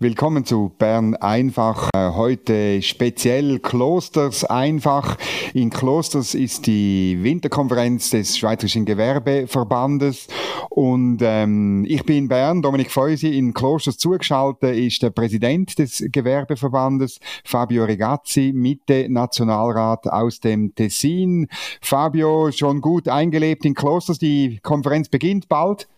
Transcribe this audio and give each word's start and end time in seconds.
Willkommen 0.00 0.44
zu 0.44 0.70
Bern 0.78 1.16
einfach. 1.16 1.90
Äh, 1.92 2.10
heute 2.12 2.80
speziell 2.82 3.58
Klosters 3.58 4.44
einfach. 4.44 5.16
In 5.54 5.70
Klosters 5.70 6.36
ist 6.36 6.68
die 6.68 7.18
Winterkonferenz 7.20 8.10
des 8.10 8.38
Schweizerischen 8.38 8.84
Gewerbeverbandes 8.84 10.28
und 10.70 11.18
ähm, 11.22 11.84
ich 11.88 12.04
bin 12.04 12.16
in 12.16 12.28
Bern, 12.28 12.62
Dominik 12.62 12.92
Feusi. 12.92 13.36
In 13.36 13.52
Klosters 13.52 13.98
zugeschaltet 13.98 14.76
ist 14.76 15.02
der 15.02 15.10
Präsident 15.10 15.76
des 15.80 16.04
Gewerbeverbandes, 16.12 17.18
Fabio 17.42 17.84
Regazzi, 17.84 18.52
Mitte 18.54 19.08
Nationalrat 19.08 20.06
aus 20.06 20.38
dem 20.38 20.76
Tessin. 20.76 21.48
Fabio, 21.80 22.52
schon 22.52 22.80
gut 22.80 23.08
eingelebt 23.08 23.64
in 23.64 23.74
Klosters. 23.74 24.20
Die 24.20 24.60
Konferenz 24.62 25.08
beginnt 25.08 25.48
bald. 25.48 25.88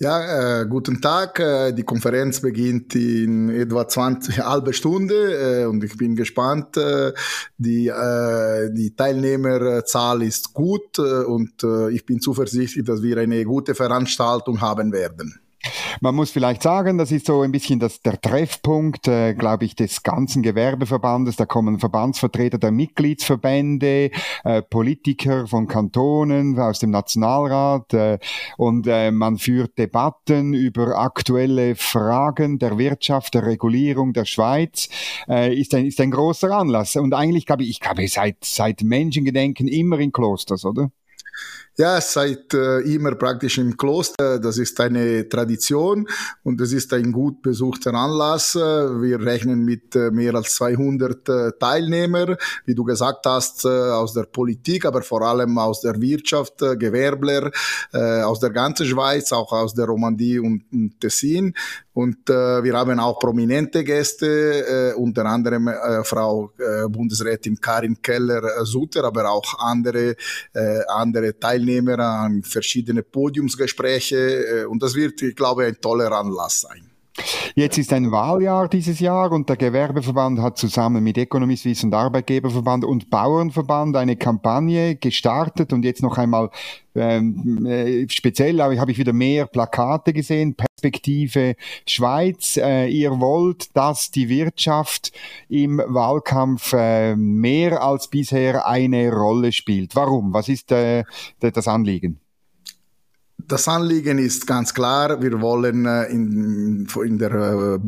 Ja, 0.00 0.60
äh, 0.60 0.66
guten 0.66 1.00
Tag. 1.00 1.40
Äh, 1.40 1.72
die 1.72 1.82
Konferenz 1.82 2.40
beginnt 2.40 2.94
in 2.94 3.48
etwa 3.48 3.88
20, 3.88 4.38
halbe 4.44 4.72
Stunde 4.72 5.62
äh, 5.62 5.64
und 5.64 5.82
ich 5.82 5.96
bin 5.96 6.14
gespannt. 6.14 6.76
Äh, 6.76 7.12
die, 7.56 7.88
äh, 7.88 8.70
die 8.72 8.94
Teilnehmerzahl 8.94 10.22
ist 10.22 10.54
gut 10.54 11.00
äh, 11.00 11.24
und 11.24 11.64
äh, 11.64 11.90
ich 11.90 12.06
bin 12.06 12.20
zuversichtlich, 12.20 12.84
dass 12.84 13.02
wir 13.02 13.18
eine 13.18 13.44
gute 13.44 13.74
Veranstaltung 13.74 14.60
haben 14.60 14.92
werden. 14.92 15.40
Man 16.00 16.14
muss 16.14 16.30
vielleicht 16.30 16.62
sagen, 16.62 16.98
das 16.98 17.12
ist 17.12 17.26
so 17.26 17.42
ein 17.42 17.52
bisschen 17.52 17.80
das, 17.80 18.00
der 18.02 18.20
Treffpunkt, 18.20 19.08
äh, 19.08 19.34
glaube 19.34 19.64
ich, 19.64 19.74
des 19.74 20.02
ganzen 20.02 20.42
Gewerbeverbandes. 20.42 21.36
Da 21.36 21.46
kommen 21.46 21.78
Verbandsvertreter 21.78 22.58
der 22.58 22.70
Mitgliedsverbände, 22.70 24.10
äh, 24.44 24.62
Politiker 24.62 25.46
von 25.46 25.66
Kantonen, 25.66 26.58
aus 26.58 26.78
dem 26.78 26.90
Nationalrat 26.90 27.94
äh, 27.94 28.18
und 28.56 28.86
äh, 28.86 29.10
man 29.10 29.38
führt 29.38 29.78
Debatten 29.78 30.54
über 30.54 30.98
aktuelle 30.98 31.74
Fragen 31.74 32.58
der 32.58 32.78
Wirtschaft, 32.78 33.34
der 33.34 33.46
Regulierung 33.46 34.12
der 34.12 34.24
Schweiz. 34.24 34.88
Äh, 35.28 35.54
ist, 35.54 35.74
ein, 35.74 35.86
ist 35.86 36.00
ein 36.00 36.10
großer 36.10 36.50
Anlass. 36.50 36.96
Und 36.96 37.14
eigentlich 37.14 37.46
glaube 37.46 37.62
ich, 37.62 37.70
ich 37.70 37.80
glaube, 37.80 38.06
seit, 38.08 38.36
seit 38.42 38.82
Menschengedenken 38.82 39.68
immer 39.68 39.98
in 39.98 40.12
Klosters, 40.12 40.64
oder? 40.64 40.90
Ja, 41.80 42.00
seit 42.00 42.54
äh, 42.54 42.80
immer 42.80 43.14
praktisch 43.14 43.56
im 43.58 43.76
Kloster. 43.76 44.40
Das 44.40 44.58
ist 44.58 44.80
eine 44.80 45.28
Tradition 45.28 46.08
und 46.42 46.60
es 46.60 46.72
ist 46.72 46.92
ein 46.92 47.12
gut 47.12 47.40
besuchter 47.40 47.94
Anlass. 47.94 48.56
Wir 48.56 49.20
rechnen 49.20 49.64
mit 49.64 49.94
äh, 49.94 50.10
mehr 50.10 50.34
als 50.34 50.56
200 50.56 51.28
äh, 51.28 51.52
Teilnehmer, 51.60 52.36
wie 52.64 52.74
du 52.74 52.82
gesagt 52.82 53.24
hast, 53.26 53.64
äh, 53.64 53.68
aus 53.68 54.12
der 54.12 54.24
Politik, 54.24 54.86
aber 54.86 55.02
vor 55.02 55.22
allem 55.22 55.56
aus 55.56 55.82
der 55.82 56.00
Wirtschaft, 56.00 56.60
äh, 56.62 56.76
Gewerbler, 56.76 57.52
äh, 57.92 58.22
aus 58.22 58.40
der 58.40 58.50
ganzen 58.50 58.84
Schweiz, 58.84 59.30
auch 59.30 59.52
aus 59.52 59.72
der 59.72 59.86
Romandie 59.86 60.40
und, 60.40 60.64
und 60.72 61.00
Tessin. 61.00 61.54
Und 61.92 62.28
äh, 62.30 62.62
wir 62.62 62.74
haben 62.74 62.98
auch 63.00 63.18
prominente 63.18 63.82
Gäste, 63.82 64.94
äh, 64.94 64.94
unter 64.94 65.26
anderem 65.26 65.66
äh, 65.66 66.04
Frau 66.04 66.52
äh, 66.58 66.88
Bundesrätin 66.88 67.60
Karin 67.60 68.00
Keller-Sutter, 68.00 69.04
aber 69.04 69.30
auch 69.30 69.58
andere, 69.58 70.14
äh, 70.54 70.80
andere 70.88 71.38
Teilnehmer 71.38 71.67
an 71.98 72.42
verschiedene 72.42 73.02
Podiumsgespräche. 73.02 74.16
Äh, 74.16 74.64
und 74.64 74.82
das 74.82 74.94
wird, 74.94 75.22
ich 75.22 75.36
glaube, 75.36 75.64
ein 75.64 75.80
toller 75.80 76.12
Anlass 76.12 76.60
sein. 76.62 76.87
Jetzt 77.54 77.78
ist 77.78 77.92
ein 77.92 78.10
Wahljahr 78.10 78.68
dieses 78.68 79.00
Jahr 79.00 79.32
und 79.32 79.48
der 79.48 79.56
Gewerbeverband 79.56 80.40
hat 80.40 80.58
zusammen 80.58 81.02
mit 81.02 81.18
Economy 81.18 81.56
Suisse 81.56 81.84
und 81.86 81.94
Arbeitgeberverband 81.94 82.84
und 82.84 83.10
Bauernverband 83.10 83.96
eine 83.96 84.16
Kampagne 84.16 84.96
gestartet 84.96 85.72
und 85.72 85.84
jetzt 85.84 86.02
noch 86.02 86.18
einmal 86.18 86.50
ähm, 86.94 87.64
äh, 87.66 88.06
speziell 88.08 88.60
habe 88.60 88.92
ich 88.92 88.98
wieder 88.98 89.12
mehr 89.12 89.46
Plakate 89.46 90.12
gesehen, 90.12 90.54
Perspektive 90.54 91.56
Schweiz. 91.86 92.56
Äh, 92.56 92.88
ihr 92.88 93.20
wollt, 93.20 93.76
dass 93.76 94.10
die 94.10 94.28
Wirtschaft 94.28 95.12
im 95.48 95.78
Wahlkampf 95.84 96.72
äh, 96.72 97.16
mehr 97.16 97.82
als 97.82 98.08
bisher 98.08 98.66
eine 98.66 99.12
Rolle 99.12 99.52
spielt. 99.52 99.94
Warum? 99.96 100.32
Was 100.34 100.48
ist 100.48 100.72
äh, 100.72 101.04
das 101.40 101.68
Anliegen? 101.68 102.20
Das 103.48 103.66
Anliegen 103.66 104.18
ist 104.18 104.46
ganz 104.46 104.74
klar, 104.74 105.22
wir 105.22 105.40
wollen 105.40 105.86
äh, 105.86 106.04
in, 106.04 106.86
in 107.02 107.18
der 107.18 107.32
äh, 107.32 107.78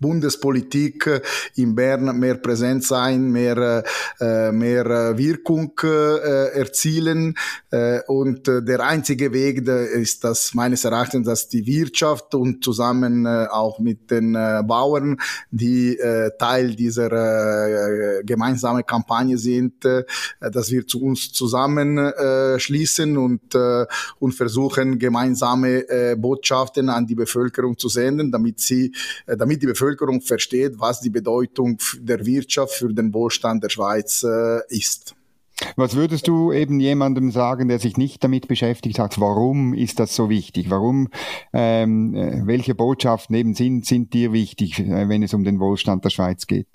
Bundespolitik 0.00 1.06
äh, 1.06 1.20
in 1.56 1.74
Bern 1.74 2.18
mehr 2.18 2.36
präsent 2.36 2.84
sein, 2.84 3.30
mehr, 3.30 3.84
äh, 4.18 4.50
mehr 4.50 4.86
äh, 4.86 5.18
Wirkung 5.18 5.72
äh, 5.82 6.58
erzielen. 6.58 7.34
Äh, 7.70 8.00
und 8.06 8.48
äh, 8.48 8.62
der 8.62 8.80
einzige 8.80 9.32
Weg 9.32 9.68
ist 9.68 10.24
das 10.24 10.54
meines 10.54 10.84
Erachtens, 10.84 11.26
dass 11.26 11.48
die 11.48 11.66
Wirtschaft 11.66 12.34
und 12.34 12.64
zusammen 12.64 13.26
äh, 13.26 13.46
auch 13.50 13.78
mit 13.78 14.10
den 14.10 14.34
äh, 14.34 14.62
Bauern, 14.66 15.18
die 15.50 15.98
äh, 15.98 16.30
Teil 16.38 16.74
dieser 16.74 17.10
äh, 17.12 18.24
gemeinsamen 18.24 18.84
Kampagne 18.86 19.36
sind, 19.36 19.84
äh, 19.84 20.04
dass 20.40 20.70
wir 20.70 20.86
zu 20.86 21.02
uns 21.02 21.32
zusammenschließen 21.32 23.14
äh, 23.14 23.18
und, 23.18 23.54
äh, 23.54 23.86
und 24.18 24.32
versuchen, 24.32 24.98
gemeinsame 24.98 25.88
äh, 25.88 26.16
Botschaften 26.16 26.88
an 26.88 27.06
die 27.06 27.14
Bevölkerung 27.14 27.76
zu 27.78 27.88
senden, 27.88 28.32
damit 28.32 28.60
sie, 28.60 28.92
äh, 29.26 29.36
damit 29.36 29.62
die 29.62 29.66
Bevölkerung 29.66 29.89
Bevölkerung 29.90 30.20
versteht, 30.20 30.78
was 30.78 31.00
die 31.00 31.10
Bedeutung 31.10 31.78
der 31.98 32.24
Wirtschaft 32.24 32.74
für 32.74 32.92
den 32.92 33.12
Wohlstand 33.12 33.64
der 33.64 33.70
Schweiz 33.70 34.24
äh, 34.24 34.60
ist. 34.68 35.14
Was 35.76 35.94
würdest 35.94 36.26
du 36.26 36.52
eben 36.52 36.80
jemandem 36.80 37.30
sagen, 37.30 37.68
der 37.68 37.78
sich 37.78 37.98
nicht 37.98 38.24
damit 38.24 38.48
beschäftigt 38.48 38.98
hat, 38.98 39.20
warum 39.20 39.74
ist 39.74 40.00
das 40.00 40.14
so 40.14 40.30
wichtig? 40.30 40.70
Warum, 40.70 41.08
ähm, 41.52 42.14
äh, 42.14 42.46
welche 42.46 42.74
Botschaften 42.74 43.36
eben 43.36 43.54
sind, 43.54 43.84
sind 43.84 44.14
dir 44.14 44.32
wichtig, 44.32 44.78
äh, 44.78 45.08
wenn 45.08 45.22
es 45.22 45.34
um 45.34 45.44
den 45.44 45.60
Wohlstand 45.60 46.04
der 46.04 46.10
Schweiz 46.10 46.46
geht? 46.46 46.66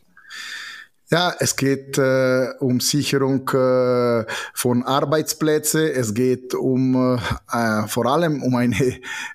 Ja, 1.11 1.35
es 1.38 1.55
geht 1.55 1.99
äh, 1.99 2.47
um 2.59 2.79
Sicherung 2.79 3.47
äh, 3.49 4.25
von 4.55 4.81
Arbeitsplätzen. 4.81 5.81
Es 5.81 6.16
geht 6.16 6.55
um 6.55 7.19
äh, 7.51 7.88
vor 7.88 8.07
allem 8.07 8.41
um 8.41 8.55
eine 8.55 8.75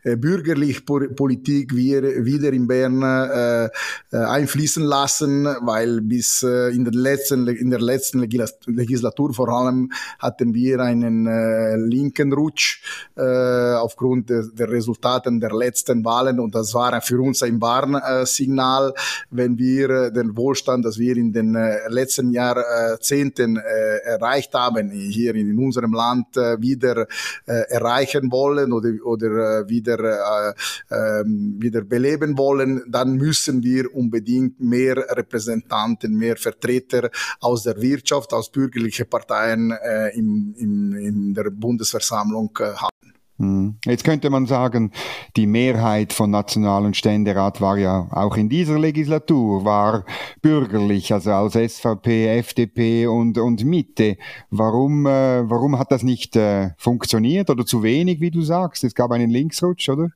äh, 0.02 0.16
bürgerliche 0.16 0.80
Politik 0.82 1.72
wir 1.72 2.24
wieder 2.24 2.52
in 2.52 2.66
Bern 2.66 3.00
äh, 3.02 3.66
äh, 3.66 3.70
einfließen 4.16 4.82
lassen, 4.82 5.44
weil 5.60 6.00
bis 6.00 6.42
äh, 6.42 6.70
in, 6.70 6.84
der 6.84 6.92
letzten, 6.92 7.46
in 7.46 7.70
der 7.70 7.80
letzten 7.80 8.18
Legislatur 8.18 9.32
vor 9.32 9.50
allem 9.50 9.92
hatten 10.18 10.52
wir 10.52 10.80
einen 10.80 11.28
äh, 11.28 11.76
linken 11.76 12.32
Rutsch 12.32 12.82
äh, 13.16 13.74
aufgrund 13.74 14.28
de, 14.28 14.42
der 14.52 14.72
Resultaten 14.72 15.38
der 15.38 15.54
letzten 15.54 16.04
Wahlen 16.04 16.40
und 16.40 16.52
das 16.52 16.74
war 16.74 17.00
für 17.00 17.20
uns 17.20 17.44
ein 17.44 17.60
Warnsignal, 17.60 18.92
wenn 19.30 19.56
wir 19.56 19.90
äh, 19.90 20.12
den 20.12 20.36
Wohlstand, 20.36 20.84
dass 20.84 20.98
wir 20.98 21.16
in 21.16 21.32
den 21.32 21.54
äh, 21.54 21.59
letzten 21.88 22.30
Jahrzehnten 22.30 23.56
äh, 23.56 23.96
erreicht 24.04 24.54
haben, 24.54 24.90
hier 24.90 25.34
in 25.34 25.58
unserem 25.58 25.92
Land 25.92 26.36
äh, 26.36 26.60
wieder 26.60 27.06
erreichen 27.46 28.30
wollen 28.30 28.72
oder, 28.72 28.90
oder 29.04 29.68
wieder, 29.68 30.54
ähm, 30.90 31.56
wieder 31.58 31.82
beleben 31.82 32.36
wollen, 32.38 32.82
dann 32.88 33.14
müssen 33.14 33.62
wir 33.62 33.94
unbedingt 33.94 34.60
mehr 34.60 34.96
Repräsentanten, 34.96 36.16
mehr 36.16 36.36
Vertreter 36.36 37.10
aus 37.40 37.64
der 37.64 37.80
Wirtschaft, 37.80 38.32
aus 38.32 38.50
bürgerlichen 38.50 39.08
Parteien 39.08 39.72
in, 40.14 40.54
in, 40.56 40.92
in 40.92 41.34
der 41.34 41.50
Bundesversammlung 41.50 42.50
haben. 42.58 43.19
Hm. 43.40 43.76
Jetzt 43.86 44.04
könnte 44.04 44.28
man 44.28 44.44
sagen, 44.44 44.92
die 45.34 45.46
Mehrheit 45.46 46.12
von 46.12 46.30
National- 46.30 46.84
und 46.84 46.94
Ständerat 46.94 47.62
war 47.62 47.78
ja 47.78 48.06
auch 48.10 48.36
in 48.36 48.50
dieser 48.50 48.78
Legislatur, 48.78 49.64
war 49.64 50.04
bürgerlich, 50.42 51.10
also 51.14 51.32
als 51.32 51.54
SVP, 51.54 52.38
FDP 52.38 53.06
und, 53.06 53.38
und 53.38 53.64
Mitte. 53.64 54.18
Warum, 54.50 55.06
äh, 55.06 55.48
warum 55.48 55.78
hat 55.78 55.90
das 55.90 56.02
nicht 56.02 56.36
äh, 56.36 56.72
funktioniert 56.76 57.48
oder 57.48 57.64
zu 57.64 57.82
wenig, 57.82 58.20
wie 58.20 58.30
du 58.30 58.42
sagst? 58.42 58.84
Es 58.84 58.94
gab 58.94 59.10
einen 59.10 59.30
Linksrutsch, 59.30 59.88
oder? 59.88 60.10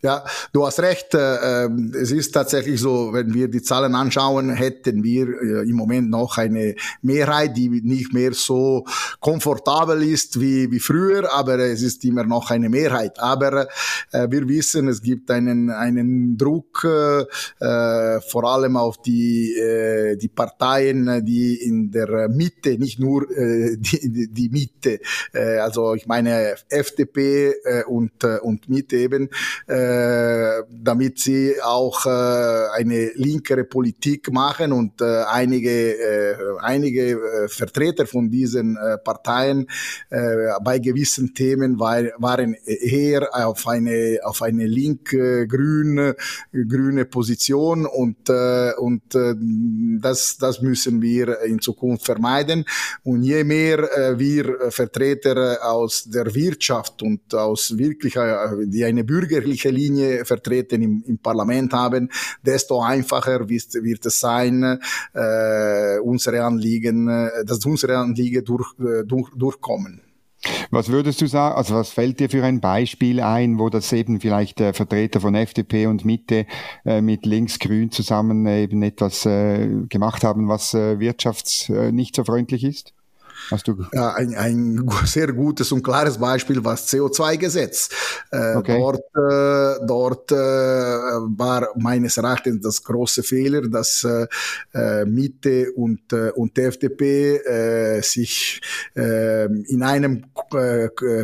Ja, 0.00 0.24
du 0.52 0.64
hast 0.64 0.78
recht. 0.78 1.12
Äh, 1.14 1.64
ähm, 1.64 1.92
es 2.00 2.12
ist 2.12 2.30
tatsächlich 2.30 2.80
so, 2.80 3.12
wenn 3.12 3.34
wir 3.34 3.48
die 3.48 3.62
Zahlen 3.62 3.96
anschauen, 3.96 4.50
hätten 4.50 5.02
wir 5.02 5.26
äh, 5.26 5.68
im 5.68 5.74
Moment 5.74 6.08
noch 6.08 6.38
eine 6.38 6.76
Mehrheit, 7.02 7.56
die 7.56 7.68
nicht 7.68 8.12
mehr 8.12 8.32
so 8.32 8.84
komfortabel 9.18 10.04
ist 10.04 10.40
wie, 10.40 10.70
wie 10.70 10.78
früher, 10.78 11.32
aber 11.32 11.58
es 11.58 11.82
ist 11.82 12.04
immer 12.04 12.22
noch 12.22 12.52
eine 12.52 12.68
Mehrheit. 12.68 13.18
Aber 13.18 13.66
äh, 14.12 14.28
wir 14.30 14.48
wissen, 14.48 14.86
es 14.86 15.02
gibt 15.02 15.32
einen, 15.32 15.70
einen 15.70 16.36
Druck, 16.38 16.68
vor 16.78 18.44
allem 18.44 18.76
auf 18.76 19.02
die, 19.02 19.54
die 20.20 20.28
Parteien, 20.28 21.24
die 21.24 21.56
in 21.56 21.90
der 21.90 22.28
Mitte, 22.28 22.78
nicht 22.78 23.00
nur 23.00 23.26
die, 23.28 24.28
die 24.30 24.48
Mitte, 24.48 25.00
also 25.60 25.94
ich 25.94 26.06
meine 26.06 26.54
FDP 26.68 27.54
und, 27.86 28.24
und 28.24 28.68
Mitte 28.68 28.96
eben, 28.96 29.30
äh, 29.78 30.64
damit 30.70 31.18
sie 31.18 31.54
auch 31.62 32.06
äh, 32.06 32.08
eine 32.74 33.10
linkere 33.14 33.64
Politik 33.64 34.32
machen 34.32 34.72
und 34.72 35.00
äh, 35.00 35.22
einige, 35.30 35.70
äh, 35.70 36.36
einige 36.60 37.12
äh, 37.12 37.48
Vertreter 37.48 38.06
von 38.06 38.30
diesen 38.30 38.76
Parteien 39.04 39.66
bei 40.62 40.78
gewissen 40.78 41.34
Themen 41.34 41.78
war, 41.78 42.02
waren 42.18 42.54
eher 42.64 43.28
auf 43.32 43.66
eine, 43.66 44.18
auf 44.22 44.42
eine 44.42 44.66
link-grüne 44.66 46.16
grüne 46.52 47.04
Position 47.04 47.86
und, 47.86 48.30
und 48.30 49.02
das, 50.00 50.38
das 50.38 50.62
müssen 50.62 51.02
wir 51.02 51.40
in 51.42 51.60
Zukunft 51.60 52.06
vermeiden. 52.06 52.64
Und 53.02 53.22
je 53.22 53.44
mehr 53.44 53.78
wir 54.16 54.70
Vertreter 54.70 55.58
aus 55.62 56.04
der 56.04 56.34
Wirtschaft 56.34 57.02
und 57.02 57.34
aus 57.34 57.76
wirklich, 57.76 58.14
die 58.64 58.84
eine 58.84 59.04
bürgerliche 59.04 59.67
Linie 59.70 60.24
vertreten 60.24 60.82
im, 60.82 61.04
im 61.06 61.18
Parlament 61.18 61.72
haben, 61.72 62.10
desto 62.44 62.80
einfacher 62.80 63.48
wird, 63.48 63.74
wird 63.74 64.06
es 64.06 64.20
sein, 64.20 64.80
äh, 65.14 65.98
unsere 65.98 66.42
Anliegen, 66.44 67.08
äh, 67.08 67.44
dass 67.44 67.64
unsere 67.64 67.98
Anliegen 67.98 68.44
durch, 68.44 68.74
äh, 68.78 69.04
durch, 69.04 69.30
durchkommen. 69.34 70.02
Was 70.70 70.88
würdest 70.88 71.20
du 71.20 71.26
sagen, 71.26 71.56
also 71.56 71.74
was 71.74 71.90
fällt 71.90 72.20
dir 72.20 72.30
für 72.30 72.44
ein 72.44 72.60
Beispiel 72.60 73.20
ein, 73.20 73.58
wo 73.58 73.70
das 73.70 73.92
eben 73.92 74.20
vielleicht 74.20 74.60
äh, 74.60 74.72
Vertreter 74.72 75.20
von 75.20 75.34
FDP 75.34 75.86
und 75.86 76.04
Mitte 76.04 76.46
äh, 76.84 77.00
mit 77.00 77.26
Links-Grün 77.26 77.90
zusammen 77.90 78.46
eben 78.46 78.82
etwas 78.82 79.26
äh, 79.26 79.66
gemacht 79.88 80.22
haben, 80.22 80.48
was 80.48 80.74
äh, 80.74 81.00
wirtschafts 81.00 81.68
nicht 81.68 82.14
so 82.14 82.24
freundlich 82.24 82.64
ist? 82.64 82.94
Hast 83.50 83.66
du? 83.66 83.82
Ein, 83.92 84.34
ein 84.34 84.88
sehr 85.04 85.32
gutes 85.32 85.72
und 85.72 85.82
klares 85.82 86.18
Beispiel 86.18 86.62
war 86.62 86.74
das 86.74 86.88
CO2-Gesetz. 86.88 87.88
Äh, 88.30 88.56
okay. 88.56 88.78
Dort, 88.78 89.00
äh, 89.16 89.86
dort 89.86 90.32
äh, 90.32 90.36
war 90.36 91.68
meines 91.76 92.18
Erachtens 92.18 92.62
das 92.62 92.82
große 92.82 93.22
Fehler, 93.22 93.62
dass 93.62 94.04
äh, 94.04 94.26
äh 94.74 95.04
Mitte 95.06 95.72
und, 95.72 96.12
und 96.12 96.56
die 96.56 96.60
FDP 96.60 98.00
sich 98.02 98.60
in 98.94 99.82
einem 99.82 100.24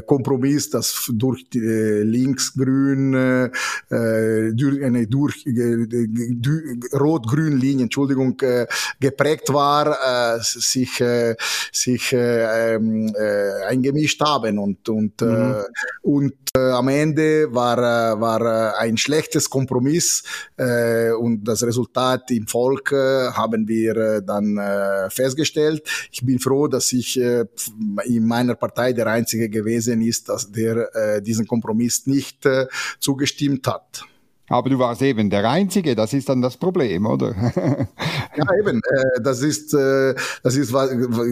Kompromiss, 0.06 0.70
das 0.70 1.10
durch 1.12 1.44
äh, 1.54 2.02
links-grün, 2.02 3.12
durch 3.90 4.84
eine 4.84 5.06
durch, 5.06 5.44
rot-grün 6.92 7.58
Linie, 7.58 7.84
Entschuldigung, 7.84 8.36
geprägt 9.00 9.52
war, 9.52 10.40
sich, 10.40 11.02
sich 11.72 12.13
äh, 12.14 12.74
ähm, 12.74 13.14
äh, 13.14 13.64
eingemischt 13.66 14.20
haben 14.20 14.58
und 14.58 14.88
und 14.88 15.20
äh, 15.20 15.24
mhm. 15.24 15.54
und 16.02 16.34
äh, 16.56 16.70
am 16.70 16.88
Ende 16.88 17.52
war 17.52 17.78
äh, 17.78 18.20
war 18.20 18.78
ein 18.78 18.96
schlechtes 18.96 19.50
Kompromiss 19.50 20.22
und 20.56 21.44
das 21.44 21.62
Resultat 21.62 22.30
im 22.30 22.46
Volk 22.46 22.92
haben 22.92 23.66
wir 23.66 24.20
dann 24.20 24.58
festgestellt. 25.10 25.82
Ich 26.12 26.24
bin 26.24 26.38
froh, 26.38 26.68
dass 26.68 26.92
ich 26.92 27.16
in 27.16 28.26
meiner 28.26 28.54
Partei 28.54 28.92
der 28.92 29.06
einzige 29.08 29.48
gewesen 29.48 30.00
ist, 30.02 30.28
dass 30.28 30.50
der 30.50 31.20
diesen 31.20 31.46
Kompromiss 31.46 32.06
nicht 32.06 32.46
zugestimmt 33.00 33.66
hat. 33.66 34.04
Aber 34.48 34.68
du 34.68 34.78
warst 34.78 35.00
eben 35.00 35.30
der 35.30 35.48
Einzige, 35.48 35.94
das 35.94 36.12
ist 36.12 36.28
dann 36.28 36.42
das 36.42 36.58
Problem, 36.58 37.06
oder? 37.06 37.34
ja, 38.36 38.44
eben, 38.60 38.78
äh, 38.78 39.22
das 39.22 39.40
ist, 39.40 39.72
äh, 39.72 40.14
das 40.42 40.56
ist 40.56 40.70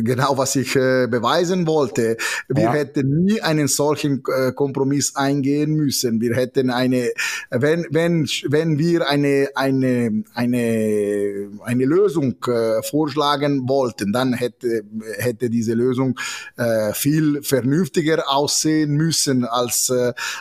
genau, 0.03 0.39
was 0.39 0.57
ich 0.57 0.75
äh, 0.77 1.09
beweisen 1.09 1.67
wollte. 1.67 2.17
Wir 2.49 2.65
ja. 2.65 2.73
hätten 2.73 3.25
nie 3.25 3.43
einen 3.43 3.69
solchen 3.69 4.23
Kompromiss 4.23 5.15
eingehen 5.15 5.75
müssen. 5.75 6.23
Wir 6.23 6.35
hätten 6.37 6.71
eine, 6.71 7.11
wenn, 7.51 7.87
wenn, 7.91 8.27
wenn 8.49 8.79
wir 8.79 9.09
eine, 9.09 9.49
eine, 9.57 10.25
eine, 10.35 11.51
eine 11.65 11.85
Lösung 11.85 12.37
vorschlagen 12.83 13.69
wollten, 13.69 14.13
dann 14.13 14.33
hätte, 14.33 14.85
hätte 15.19 15.51
diese 15.51 15.75
Lösung 15.75 16.19
viel 16.93 17.43
vernünftiger 17.43 18.25
aussehen 18.31 18.93
müssen 18.93 19.45
als, 19.45 19.93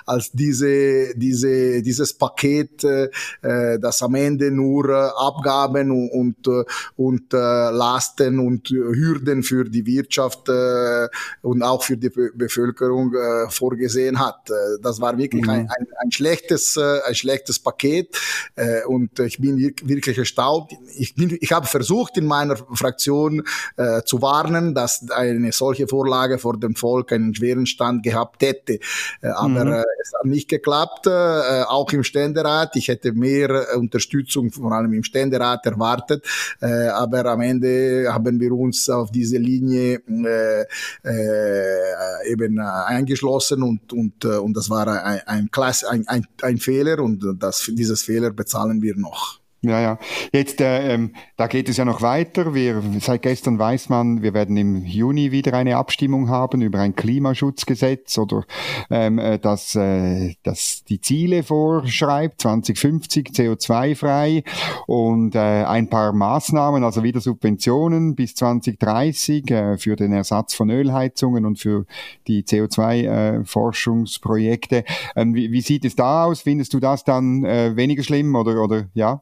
als 0.05 0.31
diese, 0.31 1.13
diese, 1.15 1.81
dieses 1.81 2.13
Paket 2.13 2.60
Paket, 2.61 3.11
äh, 3.41 3.79
das 3.79 4.01
am 4.01 4.15
Ende 4.15 4.51
nur 4.51 4.89
äh, 4.89 5.09
Abgaben 5.17 5.91
und, 5.91 6.09
und, 6.09 6.47
äh, 6.47 6.63
und 6.95 7.33
äh, 7.33 7.37
Lasten 7.37 8.39
und 8.39 8.69
Hürden 8.69 9.43
für 9.43 9.65
die 9.65 9.85
Wirtschaft 9.85 10.49
äh, 10.49 11.07
und 11.41 11.63
auch 11.63 11.83
für 11.83 11.97
die 11.97 12.09
Be 12.09 12.31
Bevölkerung 12.33 13.13
äh, 13.13 13.49
vorgesehen 13.49 14.19
hat. 14.19 14.49
Äh, 14.49 14.81
das 14.81 15.01
war 15.01 15.17
wirklich 15.17 15.43
mhm. 15.43 15.49
ein, 15.49 15.59
ein, 15.69 15.87
ein, 16.03 16.11
schlechtes, 16.11 16.77
äh, 16.77 16.99
ein 17.07 17.15
schlechtes 17.15 17.59
Paket 17.59 18.17
äh, 18.55 18.83
und 18.85 19.19
ich 19.19 19.39
bin 19.39 19.57
wirklich 19.57 20.17
erstaunt. 20.17 20.71
Ich, 20.97 21.15
bin, 21.15 21.37
ich 21.39 21.51
habe 21.51 21.67
versucht 21.67 22.17
in 22.17 22.25
meiner 22.25 22.55
Fraktion 22.55 23.43
äh, 23.77 24.01
zu 24.03 24.21
warnen, 24.21 24.73
dass 24.73 25.09
eine 25.11 25.51
solche 25.51 25.87
Vorlage 25.87 26.37
vor 26.37 26.57
dem 26.57 26.75
Volk 26.75 27.11
einen 27.11 27.35
schweren 27.35 27.65
Stand 27.65 28.03
gehabt 28.03 28.41
hätte. 28.43 28.79
Äh, 29.21 29.27
aber 29.27 29.65
mhm. 29.65 29.73
äh, 29.73 29.83
es 30.01 30.13
hat 30.17 30.25
nicht 30.25 30.49
geklappt, 30.49 31.07
äh, 31.07 31.63
auch 31.67 31.91
im 31.91 32.03
Ständerat 32.03 32.50
Ständerat. 32.51 32.75
Ich 32.75 32.87
hätte 32.87 33.11
mehr 33.13 33.49
äh, 33.49 33.77
Unterstützung, 33.77 34.51
vor 34.51 34.71
allem 34.71 34.93
im 34.93 35.03
Ständerat, 35.03 35.65
erwartet. 35.65 36.25
Äh, 36.61 36.87
aber 36.87 37.25
am 37.25 37.41
Ende 37.41 38.07
haben 38.11 38.39
wir 38.39 38.51
uns 38.51 38.89
auf 38.89 39.11
diese 39.11 39.37
Linie 39.37 40.01
äh, 40.07 40.65
äh, 41.03 42.31
eben 42.31 42.57
äh, 42.57 42.61
eingeschlossen 42.61 43.63
und, 43.63 43.93
und, 43.93 44.25
äh, 44.25 44.37
und 44.37 44.55
das 44.55 44.69
war 44.69 44.87
ein, 44.87 45.21
ein, 45.25 45.51
Klasse, 45.51 45.89
ein, 45.89 46.07
ein, 46.07 46.25
ein 46.41 46.57
Fehler 46.57 46.99
und 46.99 47.23
das, 47.39 47.69
dieses 47.73 48.03
Fehler 48.03 48.31
bezahlen 48.31 48.81
wir 48.81 48.95
noch. 48.95 49.40
Ja, 49.63 49.79
ja. 49.79 49.99
Jetzt, 50.33 50.59
äh, 50.59 50.91
ähm, 50.91 51.13
da 51.37 51.45
geht 51.45 51.69
es 51.69 51.77
ja 51.77 51.85
noch 51.85 52.01
weiter. 52.01 52.55
Wir, 52.55 52.81
seit 52.99 53.21
gestern 53.21 53.59
weiß 53.59 53.89
man, 53.89 54.23
wir 54.23 54.33
werden 54.33 54.57
im 54.57 54.83
Juni 54.83 55.31
wieder 55.31 55.53
eine 55.53 55.77
Abstimmung 55.77 56.29
haben 56.29 56.63
über 56.63 56.79
ein 56.79 56.95
Klimaschutzgesetz 56.95 58.17
oder 58.17 58.43
ähm, 58.89 59.19
äh, 59.19 59.37
das, 59.37 59.75
äh, 59.75 60.33
das 60.41 60.83
die 60.85 60.99
Ziele 60.99 61.43
vorschreibt, 61.43 62.41
2050 62.41 63.27
CO2-frei 63.27 64.43
und 64.87 65.35
äh, 65.35 65.65
ein 65.65 65.89
paar 65.89 66.11
Maßnahmen, 66.11 66.83
also 66.83 67.03
wieder 67.03 67.21
Subventionen 67.21 68.15
bis 68.15 68.33
2030 68.33 69.51
äh, 69.51 69.77
für 69.77 69.95
den 69.95 70.11
Ersatz 70.11 70.55
von 70.55 70.71
Ölheizungen 70.71 71.45
und 71.45 71.59
für 71.59 71.85
die 72.25 72.41
CO2-Forschungsprojekte. 72.41 74.77
Äh, 74.77 74.83
ähm, 75.15 75.35
wie, 75.35 75.51
wie 75.51 75.61
sieht 75.61 75.85
es 75.85 75.95
da 75.95 76.25
aus? 76.25 76.41
Findest 76.41 76.73
du 76.73 76.79
das 76.79 77.03
dann 77.03 77.45
äh, 77.45 77.75
weniger 77.75 78.01
schlimm 78.01 78.33
oder, 78.33 78.63
oder 78.63 78.85
ja? 78.95 79.21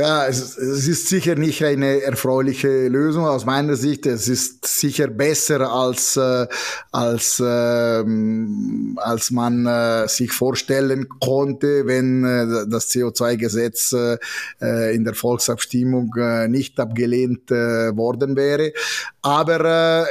Ja, 0.00 0.26
es, 0.26 0.56
es, 0.56 0.88
ist 0.88 1.08
sicher 1.08 1.34
nicht 1.34 1.62
eine 1.62 2.00
erfreuliche 2.00 2.88
Lösung 2.88 3.26
aus 3.26 3.44
meiner 3.44 3.76
Sicht. 3.76 4.06
Es 4.06 4.28
ist 4.28 4.66
sicher 4.66 5.08
besser 5.08 5.70
als 5.70 6.16
äh, 6.16 6.46
als 6.90 7.42
ähm, 7.44 8.98
als 8.98 9.30
man 9.30 9.66
äh, 9.66 10.08
sich 10.08 10.32
vorstellen 10.32 11.06
konnte, 11.20 11.86
wenn 11.86 12.24
äh, 12.24 12.66
das 12.70 12.90
CO2-Gesetz 12.92 13.92
äh, 13.92 14.94
in 14.94 15.04
der 15.04 15.12
Volksabstimmung 15.12 16.14
nicht 16.48 16.80
abgelehnt 16.80 17.50
worden 17.50 18.36
wäre. 18.36 18.72
Aber 19.20 20.06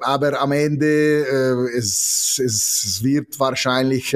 aber 0.00 0.40
am 0.40 0.52
Ende 0.52 0.86
äh, 0.86 1.78
es, 1.78 2.38
es 2.44 3.00
wird 3.02 3.40
wahrscheinlich 3.40 4.14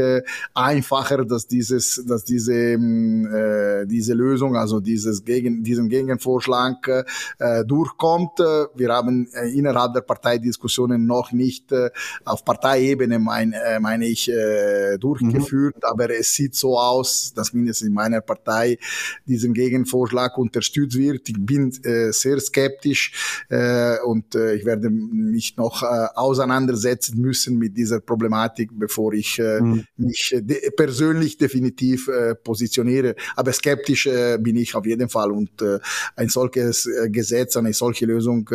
einfacher, 0.53 1.25
dass 1.25 1.47
dieses 1.47 2.05
dass 2.07 2.25
diese 2.25 2.53
äh, 2.53 3.87
diese 3.87 4.13
Lösung 4.13 4.55
also 4.57 4.81
dieses 4.99 5.25
gegen, 5.25 5.63
diesen 5.63 5.89
Gegenvorschlag 5.89 7.07
äh, 7.39 7.65
durchkommt. 7.65 8.41
Äh, 8.41 8.67
wir 8.75 8.89
haben 8.91 9.29
äh, 9.33 9.49
innerhalb 9.51 9.95
der 9.95 10.01
Parteidiskussionen 10.01 11.07
noch 11.07 11.33
nicht 11.33 11.71
äh, 11.73 11.91
auf 12.25 12.45
Parteiebene, 12.45 13.19
mein, 13.19 13.53
äh, 13.53 13.79
meine 13.79 14.07
ich, 14.07 14.29
äh, 14.29 14.99
durchgeführt, 14.99 15.77
mhm. 15.77 15.83
aber 15.83 16.11
es 16.11 16.35
sieht 16.35 16.55
so 16.55 16.79
aus, 16.79 17.33
dass 17.35 17.53
mindestens 17.53 17.89
in 17.89 17.95
meiner 17.95 18.21
Partei 18.21 18.79
diesen 19.27 19.55
Gegenvorschlag 19.55 20.37
unterstützt 20.37 20.99
wird. 20.99 21.29
Ich 21.29 21.37
bin 21.39 21.73
äh, 21.85 22.13
sehr 22.13 22.41
skeptisch 22.41 23.45
äh, 23.49 23.99
und 24.01 24.35
äh, 24.35 24.55
ich 24.55 24.65
werde 24.65 24.91
mich 24.91 25.57
noch 25.57 25.83
äh, 25.83 25.87
auseinandersetzen 26.15 27.21
müssen 27.21 27.59
mit 27.59 27.77
dieser 27.77 28.01
Problematik, 28.01 28.71
bevor 28.73 29.13
ich 29.13 29.39
äh, 29.39 29.61
mhm. 29.61 29.85
mich 29.97 30.35
de 30.37 30.71
persönlich 30.71 31.39
definitiv 31.39 32.09
äh, 32.09 32.35
positioniere. 32.35 33.15
Aber 33.37 33.53
skeptisch 33.53 34.07
äh, 34.07 34.39
bin 34.39 34.57
ich 34.57 34.75
auf 34.79 34.87
jeden 34.87 35.09
Fall. 35.09 35.31
Und 35.31 35.63
äh, 35.63 35.79
ein 36.17 36.29
solches 36.29 36.87
äh, 36.87 37.11
Gesetz, 37.11 37.57
eine 37.57 37.73
solche 37.73 38.07
Lösung 38.07 38.49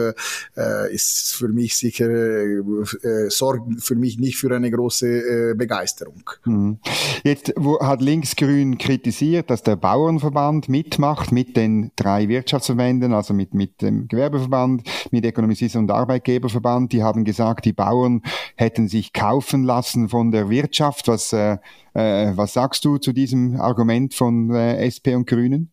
äh, 0.57 0.93
ist 0.93 1.35
für 1.35 1.49
mich 1.49 1.77
sicher, 1.77 2.09
äh, 2.09 3.29
sorgt 3.29 3.83
für 3.83 3.95
mich 3.95 4.17
nicht 4.17 4.37
für 4.37 4.53
eine 4.55 4.71
große 4.71 5.51
äh, 5.51 5.53
Begeisterung. 5.55 6.23
Mhm. 6.45 6.79
Jetzt 7.23 7.53
hat 7.81 8.01
Linksgrün 8.01 8.77
kritisiert, 8.77 9.49
dass 9.49 9.63
der 9.63 9.75
Bauernverband 9.75 10.69
mitmacht 10.69 11.31
mit 11.31 11.55
den 11.57 11.91
drei 11.95 12.27
Wirtschaftsverbänden, 12.27 13.13
also 13.13 13.33
mit, 13.33 13.53
mit 13.53 13.81
dem 13.81 14.07
Gewerbeverband, 14.07 14.83
mit 15.11 15.25
Ökonomisierungs- 15.25 15.77
und 15.77 15.91
Arbeitgeberverband. 15.91 16.93
Die 16.93 17.03
haben 17.03 17.23
gesagt, 17.23 17.65
die 17.65 17.73
Bauern 17.73 18.21
hätten 18.55 18.87
sich 18.87 19.13
kaufen 19.13 19.63
lassen 19.63 20.09
von 20.09 20.31
der 20.31 20.49
Wirtschaft. 20.49 21.07
Was, 21.07 21.33
äh, 21.33 21.57
äh, 21.93 22.31
was 22.35 22.53
sagst 22.53 22.85
du 22.85 22.97
zu 22.97 23.13
diesem 23.13 23.59
Argument 23.59 24.13
von 24.13 24.49
äh, 24.51 24.85
SP 24.87 25.15
und 25.15 25.27
Grünen? 25.27 25.72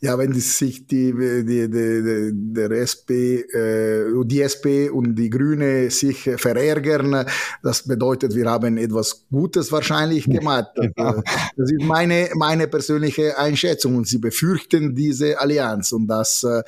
ja, 0.00 0.18
wenn 0.18 0.32
sich 0.34 0.86
die, 0.86 1.12
die, 1.12 1.70
die, 1.70 2.30
der 2.32 2.70
SP, 2.84 3.40
äh, 3.48 4.12
die 4.24 4.42
SP 4.44 4.90
und 4.92 5.14
die 5.14 5.30
Grüne 5.30 5.90
sich 5.90 6.30
verärgern, 6.36 7.24
das 7.62 7.82
bedeutet, 7.82 8.34
wir 8.34 8.50
haben 8.50 8.76
etwas 8.76 9.24
Gutes 9.30 9.72
wahrscheinlich 9.72 10.26
gemacht. 10.26 10.68
Genau. 10.76 11.22
Das 11.56 11.70
ist 11.70 11.82
meine, 11.82 12.28
meine 12.34 12.68
persönliche 12.68 13.38
Einschätzung 13.38 13.96
und 13.96 14.06
sie 14.06 14.18
befürchten 14.18 14.94
diese 14.94 15.40
Allianz 15.40 15.92
und 15.92 16.06
das, 16.06 16.44
äh, 16.44 16.62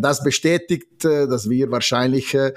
das 0.00 0.22
bestätigt, 0.22 1.04
dass 1.04 1.48
wir 1.48 1.70
wahrscheinlich 1.70 2.34
äh, 2.34 2.52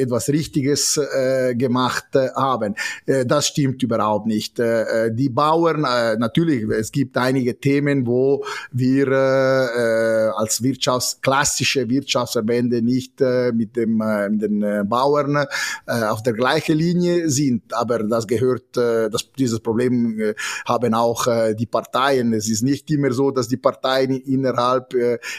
etwas 0.00 0.28
Richtiges 0.28 0.98
äh, 0.98 1.54
gemacht 1.54 2.06
haben. 2.34 2.74
Äh, 3.06 3.24
das 3.24 3.48
stimmt 3.48 3.82
überhaupt 3.82 4.26
nicht. 4.26 4.58
Äh, 4.58 5.12
die 5.12 5.28
Bauern, 5.28 5.84
äh, 5.84 6.16
natürlich, 6.16 6.68
es 6.70 6.92
gibt 6.92 7.16
einige 7.16 7.58
Themen, 7.58 8.06
wo 8.06 8.44
wir 8.72 9.05
wir 9.10 10.32
äh, 10.32 10.40
als 10.40 10.62
Wirtschafts-, 10.62 11.20
klassische 11.20 11.88
Wirtschaftsverbände 11.88 12.82
nicht 12.82 13.20
äh, 13.20 13.52
mit, 13.52 13.76
dem, 13.76 14.00
äh, 14.00 14.28
mit 14.28 14.42
den 14.42 14.62
äh, 14.62 14.84
Bauern 14.84 15.46
äh, 15.86 16.02
auf 16.04 16.22
der 16.22 16.32
gleichen 16.32 16.76
Linie 16.76 17.28
sind. 17.30 17.72
Aber 17.72 18.00
das 18.00 18.26
gehört, 18.26 18.76
äh, 18.76 19.08
das, 19.10 19.30
dieses 19.38 19.60
Problem 19.60 20.34
haben 20.66 20.94
auch 20.94 21.26
die 21.54 21.66
Parteien. 21.66 22.32
Es 22.32 22.48
ist 22.48 22.62
nicht 22.62 22.90
immer 22.90 23.12
so, 23.12 23.30
dass 23.30 23.48
die 23.48 23.56
Parteien 23.56 24.10
innerhalb 24.12 24.94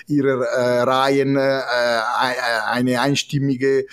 ihrer 0.07 0.39
Reihen 0.88 1.38
eine 1.38 3.01
einstimmige 3.01 3.86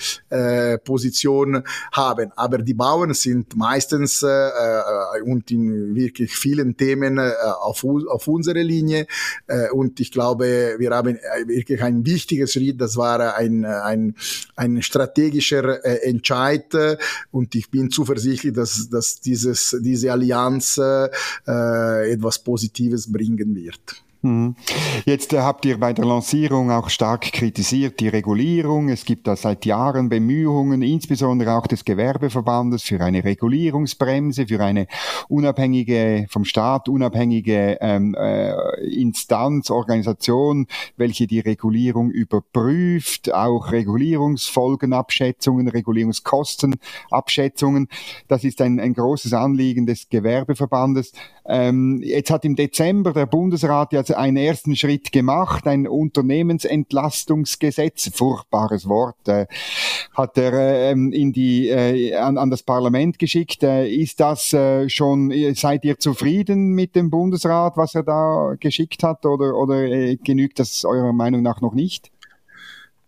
Position 0.84 1.62
haben. 1.92 2.32
Aber 2.36 2.58
die 2.58 2.74
Bauern 2.74 3.14
sind 3.14 3.56
meistens 3.56 4.22
und 4.22 5.50
in 5.50 5.94
wirklich 5.94 6.36
vielen 6.36 6.76
Themen 6.76 7.18
auf, 7.18 7.84
auf 7.84 8.28
unsere 8.28 8.62
Linie 8.62 9.06
äh, 9.46 9.63
und 9.72 10.00
ich 10.00 10.10
glaube, 10.10 10.76
wir 10.78 10.90
haben 10.90 11.16
äh, 11.16 11.48
wirklich 11.48 11.82
ein 11.82 12.04
wichtiges 12.04 12.52
Schritt. 12.52 12.80
Das 12.80 12.96
war 12.96 13.36
ein, 13.36 13.64
ein, 13.64 14.14
ein 14.56 14.82
strategischer 14.82 15.84
äh, 15.84 16.08
Entscheid. 16.08 16.66
Und 17.30 17.54
ich 17.54 17.70
bin 17.70 17.90
zuversichtlich, 17.90 18.52
dass, 18.52 18.88
dass 18.88 19.20
dieses, 19.20 19.76
diese 19.80 20.12
Allianz 20.12 20.78
äh, 20.78 22.12
etwas 22.12 22.38
Positives 22.38 23.10
bringen 23.10 23.54
wird. 23.54 24.03
Mhm. 24.24 24.56
Jetzt 25.04 25.32
äh, 25.34 25.40
habt 25.40 25.66
ihr 25.66 25.78
bei 25.78 25.92
der 25.92 26.06
Lancierung 26.06 26.70
auch 26.70 26.88
stark 26.88 27.30
kritisiert 27.30 28.00
die 28.00 28.08
Regulierung. 28.08 28.88
Es 28.88 29.04
gibt 29.04 29.26
da 29.26 29.36
seit 29.36 29.66
Jahren 29.66 30.08
Bemühungen, 30.08 30.80
insbesondere 30.80 31.54
auch 31.54 31.66
des 31.66 31.84
Gewerbeverbandes, 31.84 32.84
für 32.84 33.02
eine 33.02 33.22
Regulierungsbremse, 33.22 34.46
für 34.46 34.60
eine 34.60 34.86
unabhängige, 35.28 36.24
vom 36.30 36.46
Staat 36.46 36.88
unabhängige 36.88 37.76
ähm, 37.82 38.14
äh, 38.14 38.54
Instanz, 38.86 39.68
Organisation, 39.68 40.68
welche 40.96 41.26
die 41.26 41.40
Regulierung 41.40 42.10
überprüft, 42.10 43.30
auch 43.30 43.72
Regulierungsfolgenabschätzungen, 43.72 45.68
Regulierungskostenabschätzungen. 45.68 47.88
Das 48.28 48.42
ist 48.42 48.62
ein, 48.62 48.80
ein 48.80 48.94
großes 48.94 49.34
Anliegen 49.34 49.84
des 49.84 50.08
Gewerbeverbandes. 50.08 51.12
Ähm, 51.46 52.00
jetzt 52.02 52.30
hat 52.30 52.46
im 52.46 52.56
Dezember 52.56 53.12
der 53.12 53.26
Bundesrat 53.26 53.92
ja 53.92 54.02
einen 54.14 54.36
ersten 54.36 54.76
Schritt 54.76 55.12
gemacht, 55.12 55.66
ein 55.66 55.86
Unternehmensentlastungsgesetz, 55.86 58.10
furchtbares 58.14 58.88
Wort, 58.88 59.28
äh, 59.28 59.46
hat 60.14 60.38
er 60.38 60.90
ähm, 60.90 61.12
in 61.12 61.32
die, 61.32 61.68
äh, 61.68 62.14
an, 62.14 62.38
an 62.38 62.50
das 62.50 62.62
Parlament 62.62 63.18
geschickt. 63.18 63.62
Äh, 63.62 63.88
ist 63.88 64.20
das 64.20 64.52
äh, 64.52 64.88
schon, 64.88 65.32
seid 65.54 65.84
ihr 65.84 65.98
zufrieden 65.98 66.70
mit 66.70 66.96
dem 66.96 67.10
Bundesrat, 67.10 67.76
was 67.76 67.94
er 67.94 68.04
da 68.04 68.54
geschickt 68.58 69.02
hat 69.02 69.26
oder, 69.26 69.56
oder 69.56 69.82
äh, 69.82 70.16
genügt 70.16 70.58
das 70.58 70.84
eurer 70.84 71.12
Meinung 71.12 71.42
nach 71.42 71.60
noch 71.60 71.74
nicht? 71.74 72.10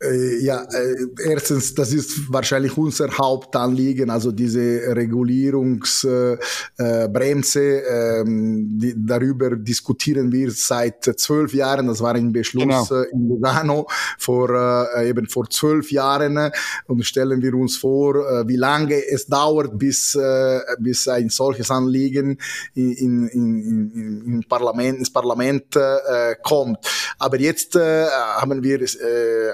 Äh, 0.03 0.45
ja, 0.45 0.63
äh, 0.63 1.07
erstens, 1.25 1.75
das 1.75 1.91
ist 1.91 2.31
wahrscheinlich 2.31 2.77
unser 2.77 3.09
Hauptanliegen, 3.17 4.11
also 4.11 4.31
diese 4.31 4.95
Regulierungsbremse. 4.95 7.61
Äh, 7.61 8.21
ähm, 8.21 8.79
die, 8.79 8.93
darüber 8.95 9.57
diskutieren 9.57 10.31
wir 10.31 10.51
seit 10.51 11.03
zwölf 11.17 11.55
Jahren. 11.55 11.87
Das 11.87 12.03
war 12.03 12.15
ein 12.15 12.31
Beschluss 12.31 12.65
genau. 12.65 12.87
in 13.11 13.29
Lugano 13.29 13.87
vor 14.19 14.51
eben 15.03 15.29
vor 15.29 15.49
zwölf 15.49 15.91
Jahren. 15.91 16.51
Und 16.87 17.07
stellen 17.07 17.41
wir 17.41 17.55
uns 17.55 17.79
vor, 17.79 18.47
wie 18.47 18.57
lange 18.57 19.03
es 19.09 19.25
dauert, 19.27 19.79
bis 19.79 20.19
bis 20.79 21.09
ein 21.09 21.31
solches 21.31 21.71
Anliegen 21.71 22.39
in, 22.75 22.93
in, 22.93 23.29
in, 23.29 24.23
in 24.27 24.45
Parlament, 24.49 24.99
ins 24.99 25.11
Parlament 25.11 25.79
kommt. 26.43 26.79
Aber 27.19 27.39
jetzt 27.39 27.77
haben 27.77 28.63
wir 28.63 28.81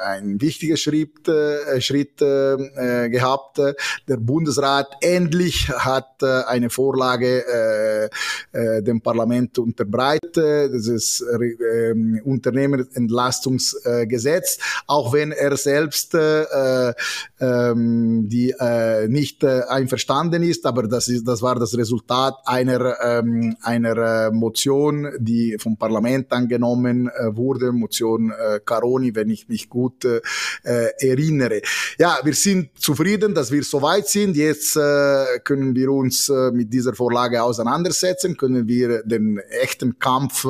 ein 0.04 0.31
ein 0.32 0.40
wichtiger 0.40 0.76
Schritt, 0.76 1.28
äh, 1.28 1.80
Schritt 1.80 2.20
äh, 2.22 3.08
gehabt. 3.08 3.60
Der 4.08 4.16
Bundesrat 4.16 4.96
endlich 5.00 5.68
hat 5.68 6.22
äh, 6.22 6.42
eine 6.46 6.70
Vorlage 6.70 7.44
äh, 7.46 8.08
äh, 8.52 8.82
dem 8.82 9.00
Parlament 9.00 9.58
unterbreitet. 9.58 10.36
Das 10.36 10.86
ist 10.86 11.22
äh, 11.22 11.94
Unternehmerentlastungsgesetz, 12.24 14.58
auch 14.86 15.12
wenn 15.12 15.32
er 15.32 15.56
selbst 15.56 16.14
äh, 16.14 16.90
äh, 16.90 16.94
die 17.38 18.54
äh, 18.58 19.08
nicht 19.08 19.44
äh, 19.44 19.62
einverstanden 19.68 20.42
ist, 20.42 20.64
aber 20.66 20.88
das 20.88 21.08
ist 21.08 21.26
das 21.26 21.42
war 21.42 21.58
das 21.58 21.76
Resultat 21.76 22.36
einer 22.44 22.96
ähm, 23.02 23.56
einer 23.62 24.30
Motion, 24.32 25.10
die 25.18 25.56
vom 25.58 25.76
Parlament 25.76 26.32
angenommen 26.32 27.08
äh, 27.08 27.36
wurde, 27.36 27.72
Motion 27.72 28.30
äh, 28.30 28.60
Caroni, 28.64 29.14
wenn 29.14 29.28
ich 29.30 29.48
mich 29.48 29.68
gut 29.68 30.04
äh, 30.04 30.20
äh, 30.62 30.88
erinnere. 30.98 31.62
Ja, 31.98 32.18
wir 32.22 32.34
sind 32.34 32.70
zufrieden, 32.78 33.34
dass 33.34 33.50
wir 33.50 33.62
so 33.62 33.82
weit 33.82 34.08
sind. 34.08 34.36
Jetzt 34.36 34.76
äh, 34.76 35.40
können 35.44 35.74
wir 35.74 35.90
uns 35.90 36.28
äh, 36.28 36.50
mit 36.52 36.72
dieser 36.72 36.94
Vorlage 36.94 37.42
auseinandersetzen, 37.42 38.36
können 38.36 38.66
wir 38.68 39.02
den 39.02 39.38
echten 39.38 39.98
Kampf 39.98 40.46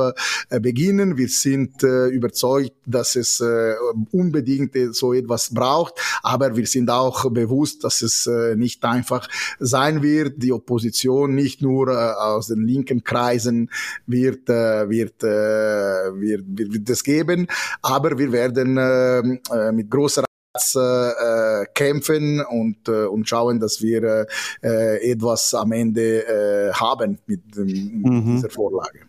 äh, 0.50 0.61
beginnen. 0.61 1.17
Wir 1.17 1.29
sind 1.29 1.83
äh, 1.83 2.07
überzeugt, 2.09 2.73
dass 2.87 3.17
es 3.17 3.41
äh, 3.41 3.75
unbedingt 4.11 4.76
so 4.93 5.12
etwas 5.12 5.52
braucht, 5.52 5.95
aber 6.23 6.57
wir 6.57 6.67
sind 6.67 6.91
auch 6.91 7.31
bewusst, 7.31 7.85
dass 7.85 8.02
es 8.02 8.26
äh, 8.26 8.57
nicht 8.57 8.85
einfach 8.85 9.29
sein 9.59 10.02
wird. 10.02 10.43
Die 10.43 10.52
Opposition 10.52 11.35
nicht 11.35 11.62
nur 11.62 11.88
äh, 11.88 11.95
aus 11.95 12.49
den 12.49 12.67
linken 12.67 13.05
Kreisen 13.05 13.71
wird, 14.07 14.49
äh, 14.49 14.88
wird, 14.88 15.23
äh, 15.23 15.26
wird, 15.26 16.45
wird, 16.47 16.73
wird 16.73 16.91
es 16.91 17.05
geben, 17.05 17.47
aber 17.83 18.19
wir 18.19 18.33
werden 18.33 18.76
äh, 18.76 19.38
äh 19.69 19.73
mit 19.73 19.90
großer 19.90 20.25
äh, 20.54 21.64
kämpfen 21.75 22.45
und, 22.45 22.88
äh, 22.88 23.07
und 23.07 23.28
schauen, 23.28 23.59
dass 23.59 23.81
wir 23.81 24.26
äh, 24.62 25.11
etwas 25.11 25.54
am 25.54 25.73
Ende 25.73 26.26
äh, 26.26 26.73
haben 26.75 27.19
mit, 27.26 27.57
mit 27.57 27.66
mhm. 27.66 28.37
dieser 28.37 28.50
Vorlage. 28.50 29.00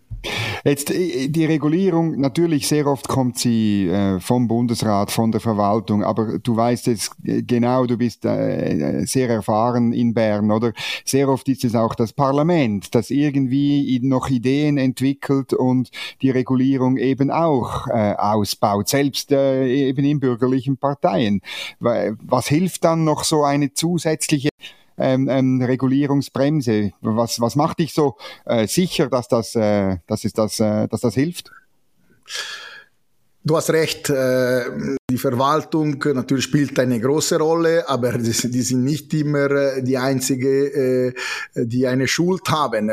Jetzt 0.63 0.91
äh, 0.91 1.27
die 1.27 1.45
Regulierung, 1.45 2.19
natürlich 2.19 2.67
sehr 2.67 2.87
oft 2.87 3.07
kommt 3.07 3.37
sie 3.37 3.87
äh, 3.87 4.19
vom 4.19 4.47
Bundesrat, 4.47 5.11
von 5.11 5.31
der 5.31 5.41
Verwaltung, 5.41 6.03
aber 6.03 6.39
du 6.39 6.55
weißt 6.55 6.87
jetzt 6.87 7.15
genau, 7.23 7.85
du 7.85 7.97
bist 7.97 8.25
äh, 8.25 9.05
sehr 9.05 9.29
erfahren 9.29 9.93
in 9.93 10.13
Bern, 10.13 10.51
oder? 10.51 10.73
Sehr 11.05 11.29
oft 11.29 11.47
ist 11.49 11.65
es 11.65 11.75
auch 11.75 11.95
das 11.95 12.13
Parlament, 12.13 12.95
das 12.95 13.09
irgendwie 13.09 13.99
noch 14.03 14.29
Ideen 14.29 14.77
entwickelt 14.77 15.53
und 15.53 15.89
die 16.21 16.29
Regulierung 16.29 16.97
eben 16.97 17.31
auch 17.31 17.87
äh, 17.87 18.13
ausbaut, 18.13 18.87
selbst 18.87 19.31
äh, 19.31 19.67
eben 19.67 20.05
in 20.05 20.19
bürgerlichen 20.19 20.77
Parteien. 20.77 21.41
Was 21.79 22.47
hilft 22.47 22.83
dann 22.85 23.03
noch 23.03 23.23
so 23.23 23.43
eine 23.43 23.73
zusätzliche 23.73 24.49
ähm, 24.97 25.29
ähm, 25.29 25.61
Regulierungsbremse? 25.61 26.91
Was, 27.01 27.39
was 27.39 27.55
macht 27.55 27.79
dich 27.79 27.93
so 27.93 28.15
äh, 28.45 28.67
sicher, 28.67 29.09
dass 29.09 29.27
das, 29.27 29.55
äh, 29.55 29.97
dass, 30.07 30.25
es 30.25 30.33
das, 30.33 30.59
äh, 30.59 30.87
dass 30.87 31.01
das 31.01 31.13
hilft? 31.15 31.51
Du 33.45 33.57
hast 33.57 33.71
recht, 33.71 34.09
äh, 34.09 34.63
die 35.11 35.17
Verwaltung 35.17 36.01
natürlich 36.13 36.45
spielt 36.45 36.79
eine 36.79 36.97
große 36.97 37.37
Rolle, 37.37 37.89
aber 37.89 38.13
die, 38.13 38.31
sind 38.31 38.85
nicht 38.85 39.13
immer 39.13 39.51
äh, 39.51 39.83
die 39.83 39.97
einzige, 39.97 41.11
äh, 41.13 41.13
die 41.53 41.85
eine 41.85 42.07
Schuld 42.07 42.47
haben. 42.47 42.89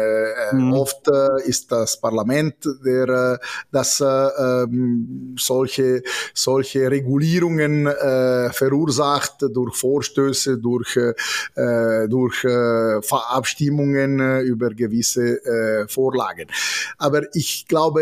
Mhm. 0.52 0.72
Oft 0.72 1.06
ist 1.44 1.70
das 1.70 2.00
Parlament, 2.00 2.56
der 2.84 3.38
das 3.70 4.02
ähm, 4.02 5.36
solche 5.38 6.02
solche 6.34 6.90
Regulierungen 6.90 7.86
verursacht 8.52 9.42
durch 9.52 9.76
Vorstöße, 9.76 10.58
durch 10.58 10.98
durch 11.54 12.44
Abstimmungen 13.10 14.40
über 14.40 14.70
gewisse 14.70 15.86
Vorlagen. 15.88 16.48
Aber 16.98 17.22
ich 17.34 17.66
glaube, 17.68 18.00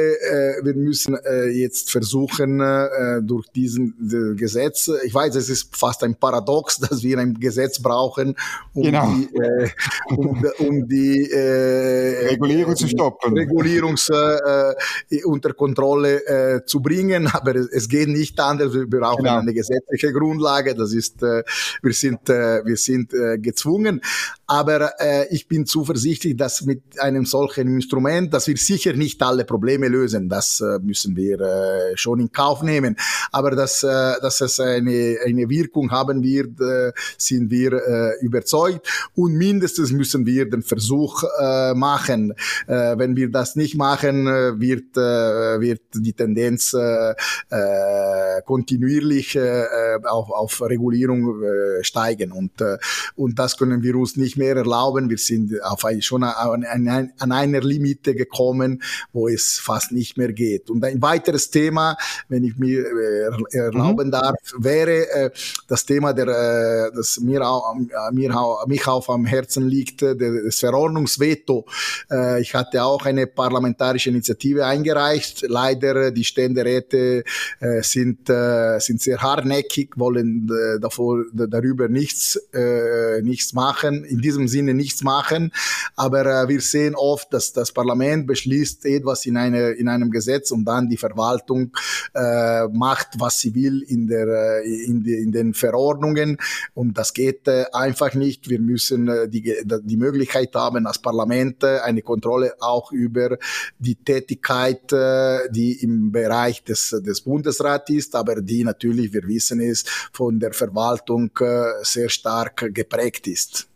wir 0.62 0.74
müssen 0.74 1.18
jetzt 1.52 1.90
versuchen 1.90 2.37
versuchen 2.38 2.60
äh, 2.60 3.22
durch 3.22 3.46
diesen 3.48 4.36
Gesetz, 4.36 4.90
ich 5.04 5.14
weiß, 5.14 5.34
es 5.34 5.48
ist 5.48 5.76
fast 5.76 6.02
ein 6.04 6.14
Paradox, 6.14 6.78
dass 6.88 7.02
wir 7.02 7.18
ein 7.18 7.34
Gesetz 7.34 7.80
brauchen, 7.80 8.34
um 8.74 8.82
genau. 8.82 9.12
die, 9.14 9.24
äh, 9.36 9.68
um, 10.10 10.44
um 10.58 10.88
die 10.88 11.30
äh, 11.30 12.28
Regulierung 12.28 12.76
zu 12.76 12.88
stoppen, 12.88 13.36
Regulierungs 13.36 14.08
äh, 14.10 15.24
unter 15.24 15.52
Kontrolle 15.54 16.24
äh, 16.26 16.64
zu 16.64 16.80
bringen, 16.80 17.26
aber 17.26 17.56
es, 17.56 17.68
es 17.68 17.88
geht 17.88 18.08
nicht 18.08 18.38
anders. 18.40 18.72
Wir 18.72 18.86
brauchen 18.86 19.24
genau. 19.24 19.38
eine 19.38 19.52
gesetzliche 19.52 20.12
Grundlage. 20.12 20.74
Das 20.74 20.92
ist, 20.92 21.22
äh, 21.22 21.42
wir 21.82 21.92
sind, 21.92 22.28
äh, 22.28 22.64
wir 22.64 22.76
sind 22.76 23.12
äh, 23.14 23.38
gezwungen. 23.38 24.00
Aber 24.50 24.98
äh, 24.98 25.26
ich 25.28 25.46
bin 25.46 25.66
zuversichtlich, 25.66 26.34
dass 26.34 26.62
mit 26.62 26.80
einem 26.98 27.26
solchen 27.26 27.68
Instrument, 27.68 28.32
dass 28.32 28.46
wir 28.46 28.56
sicher 28.56 28.94
nicht 28.94 29.22
alle 29.22 29.44
Probleme 29.44 29.88
lösen. 29.88 30.30
Das 30.30 30.62
äh, 30.62 30.78
müssen 30.78 31.16
wir 31.16 31.38
äh, 31.38 31.96
schon 31.96 32.18
in 32.18 32.32
Kauf 32.32 32.62
nehmen. 32.62 32.96
Aber 33.30 33.50
dass, 33.50 33.82
äh, 33.82 34.14
dass 34.22 34.40
es 34.40 34.58
eine, 34.58 35.18
eine 35.22 35.50
Wirkung 35.50 35.90
haben 35.90 36.22
wird, 36.22 36.58
äh, 36.62 36.92
sind 37.18 37.50
wir 37.50 37.74
äh, 37.74 38.24
überzeugt. 38.24 38.88
Und 39.14 39.34
mindestens 39.34 39.92
müssen 39.92 40.24
wir 40.24 40.48
den 40.48 40.62
Versuch 40.62 41.24
äh, 41.38 41.74
machen. 41.74 42.32
Äh, 42.66 42.96
wenn 42.96 43.16
wir 43.16 43.30
das 43.30 43.54
nicht 43.54 43.76
machen, 43.76 44.28
äh, 44.28 44.58
wird, 44.58 44.96
äh, 44.96 45.60
wird 45.60 45.82
die 45.92 46.14
Tendenz 46.14 46.72
äh, 46.72 47.10
äh, 47.50 48.40
kontinuierlich 48.46 49.36
äh, 49.36 49.98
auf, 50.04 50.30
auf 50.30 50.62
Regulierung 50.62 51.42
äh, 51.42 51.84
steigen. 51.84 52.32
Und, 52.32 52.62
äh, 52.62 52.78
und 53.14 53.38
das 53.38 53.58
können 53.58 53.82
wir 53.82 53.94
uns 53.96 54.16
nicht 54.16 54.37
mehr 54.38 54.56
erlauben. 54.56 55.10
Wir 55.10 55.18
sind 55.18 55.62
auf 55.62 55.84
ein, 55.84 56.00
schon 56.02 56.22
an, 56.22 56.64
an, 56.64 57.12
an 57.18 57.32
einer 57.32 57.60
Limite 57.60 58.14
gekommen, 58.14 58.82
wo 59.12 59.28
es 59.28 59.58
fast 59.58 59.92
nicht 59.92 60.16
mehr 60.16 60.32
geht. 60.32 60.70
Und 60.70 60.84
ein 60.84 61.02
weiteres 61.02 61.50
Thema, 61.50 61.96
wenn 62.28 62.44
ich 62.44 62.56
mir 62.56 62.84
äh, 62.86 63.56
erlauben 63.56 64.06
mhm. 64.06 64.12
darf, 64.12 64.36
wäre 64.56 65.10
äh, 65.10 65.30
das 65.66 65.84
Thema, 65.84 66.12
der, 66.12 66.28
äh, 66.28 66.96
das 66.96 67.20
mir, 67.20 67.46
auch, 67.46 67.74
mir 68.12 68.34
mich 68.66 68.86
auch 68.86 69.08
am 69.08 69.26
Herzen 69.26 69.68
liegt, 69.68 70.02
äh, 70.02 70.16
das 70.16 70.58
Verordnungsveto. 70.58 71.66
Äh, 72.10 72.40
ich 72.40 72.54
hatte 72.54 72.82
auch 72.82 73.04
eine 73.04 73.26
parlamentarische 73.26 74.10
Initiative 74.10 74.66
eingereicht. 74.66 75.44
Leider 75.48 76.10
die 76.10 76.24
Ständeräte 76.24 77.24
äh, 77.60 77.82
sind, 77.82 78.28
äh, 78.30 78.78
sind 78.80 79.00
sehr 79.00 79.18
hartnäckig, 79.18 79.96
wollen 79.96 80.48
äh, 80.48 80.80
davor, 80.80 81.24
darüber 81.32 81.88
nichts, 81.88 82.36
äh, 82.52 83.22
nichts 83.22 83.52
machen. 83.52 84.04
In 84.04 84.20
diesem 84.28 84.48
Sinne 84.48 84.74
nichts 84.74 85.02
machen. 85.02 85.52
Aber 85.96 86.26
äh, 86.26 86.48
wir 86.48 86.60
sehen 86.60 86.94
oft, 86.94 87.32
dass 87.32 87.52
das 87.52 87.72
Parlament 87.72 88.26
beschließt 88.26 88.84
etwas 88.86 89.26
in, 89.26 89.36
eine, 89.36 89.70
in 89.70 89.88
einem 89.88 90.10
Gesetz 90.10 90.50
und 90.50 90.64
dann 90.64 90.88
die 90.88 90.96
Verwaltung 90.96 91.72
äh, 92.14 92.68
macht, 92.68 93.08
was 93.18 93.38
sie 93.40 93.54
will 93.54 93.82
in, 93.82 94.06
der, 94.06 94.26
äh, 94.62 94.84
in, 94.84 95.02
die, 95.02 95.14
in 95.14 95.32
den 95.32 95.54
Verordnungen. 95.54 96.38
Und 96.74 96.98
das 96.98 97.14
geht 97.14 97.48
äh, 97.48 97.64
einfach 97.72 98.14
nicht. 98.14 98.48
Wir 98.48 98.60
müssen 98.60 99.08
äh, 99.08 99.28
die, 99.28 99.54
die 99.64 99.96
Möglichkeit 99.96 100.54
haben, 100.54 100.86
als 100.86 100.98
Parlament 100.98 101.62
äh, 101.62 101.80
eine 101.80 102.02
Kontrolle 102.02 102.54
auch 102.60 102.92
über 102.92 103.38
die 103.78 103.96
Tätigkeit, 103.96 104.92
äh, 104.92 105.50
die 105.50 105.82
im 105.82 106.12
Bereich 106.12 106.62
des, 106.64 106.90
des 106.90 107.22
Bundesrats 107.22 107.90
ist, 107.90 108.14
aber 108.14 108.42
die 108.42 108.64
natürlich, 108.64 109.12
wir 109.12 109.26
wissen 109.26 109.60
es, 109.60 109.84
von 110.12 110.38
der 110.38 110.52
Verwaltung 110.52 111.30
äh, 111.40 111.72
sehr 111.82 112.08
stark 112.08 112.74
geprägt 112.74 113.26
ist. 113.26 113.67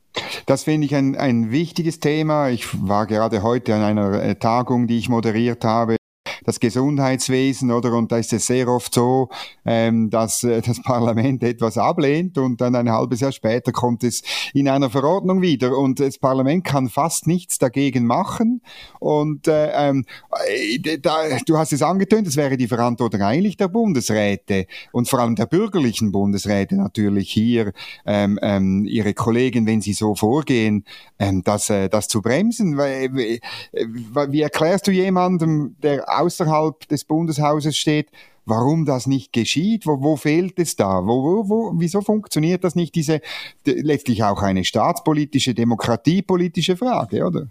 Das 0.47 0.64
finde 0.64 0.87
ich 0.87 0.95
ein, 0.95 1.16
ein 1.16 1.50
wichtiges 1.50 2.00
Thema. 2.00 2.49
Ich 2.49 2.66
war 2.87 3.07
gerade 3.07 3.42
heute 3.42 3.75
an 3.75 3.83
einer 3.83 4.23
äh, 4.23 4.35
Tagung, 4.35 4.87
die 4.87 4.99
ich 4.99 5.09
moderiert 5.09 5.64
habe 5.64 5.97
das 6.44 6.61
Gesundheitswesen, 6.61 7.70
oder? 7.70 7.92
Und 7.94 8.12
da 8.12 8.18
ist 8.18 8.32
es 8.32 8.46
sehr 8.46 8.68
oft 8.68 8.94
so, 8.94 9.28
ähm, 9.64 10.11
dass 10.11 10.44
äh, 10.44 10.61
das 10.62 10.82
Parlament 10.82 11.42
etwas 11.42 11.78
ablehnt 11.78 12.38
und 12.38 12.61
dann 12.61 12.75
ein 12.75 12.90
halbes 12.90 13.20
Jahr 13.20 13.32
später 13.32 13.72
kommt 13.72 14.04
es 14.04 14.22
in 14.54 14.68
einer 14.68 14.90
Verordnung 14.90 15.42
wieder 15.42 15.76
und 15.76 16.00
das 16.00 16.18
Parlament 16.18 16.64
kann 16.64 16.88
fast 16.88 17.26
nichts 17.26 17.58
dagegen 17.58 18.06
machen. 18.06 18.62
Und 19.00 19.49
äh, 19.49 19.70
ähm, 19.75 20.04
äh, 20.49 20.99
da, 20.99 21.38
du 21.46 21.58
hast 21.58 21.72
es 21.72 21.82
angetönt, 21.82 22.26
es 22.26 22.37
wäre 22.37 22.57
die 22.57 22.68
Verantwortung 22.68 23.22
eigentlich 23.22 23.57
der 23.57 23.68
Bundesräte 23.68 24.66
und 24.92 25.09
vor 25.09 25.20
allem 25.20 25.37
der 25.37 25.46
bürgerlichen 25.46 26.12
Bundesräte 26.12 26.76
natürlich 26.76 27.31
hier 27.31 27.72
ähm, 28.07 28.38
ähm, 28.42 28.85
ihre 28.85 29.14
Kollegen, 29.14 29.66
wenn 29.66 29.81
sie 29.81 29.92
so 29.92 30.14
vorgehen, 30.14 30.85
ähm, 31.18 31.42
das, 31.44 31.70
äh, 31.70 31.88
das 31.88 32.09
zu 32.09 32.22
bremsen. 32.22 32.76
Wie, 32.78 33.40
wie 33.72 34.40
erklärst 34.40 34.87
du 34.87 34.90
jemandem, 34.90 35.76
der 35.83 36.09
außerhalb 36.40 36.88
des 36.88 37.05
Bundeshauses 37.05 37.77
steht, 37.77 38.09
warum 38.45 38.85
das 38.85 39.07
nicht 39.07 39.33
geschieht, 39.33 39.87
wo, 39.87 40.03
wo 40.03 40.16
fehlt 40.16 40.59
es 40.59 40.77
da, 40.77 41.05
wo, 41.05 41.23
wo, 41.23 41.49
wo, 41.49 41.73
wieso 41.77 42.01
funktioniert 42.01 42.64
das 42.64 42.75
nicht, 42.75 42.95
diese 42.95 43.21
letztlich 43.64 44.25
auch 44.25 44.42
eine 44.42 44.64
staatspolitische, 44.64 45.55
demokratiepolitische 45.55 46.77
Frage, 46.77 47.25
oder? 47.25 47.49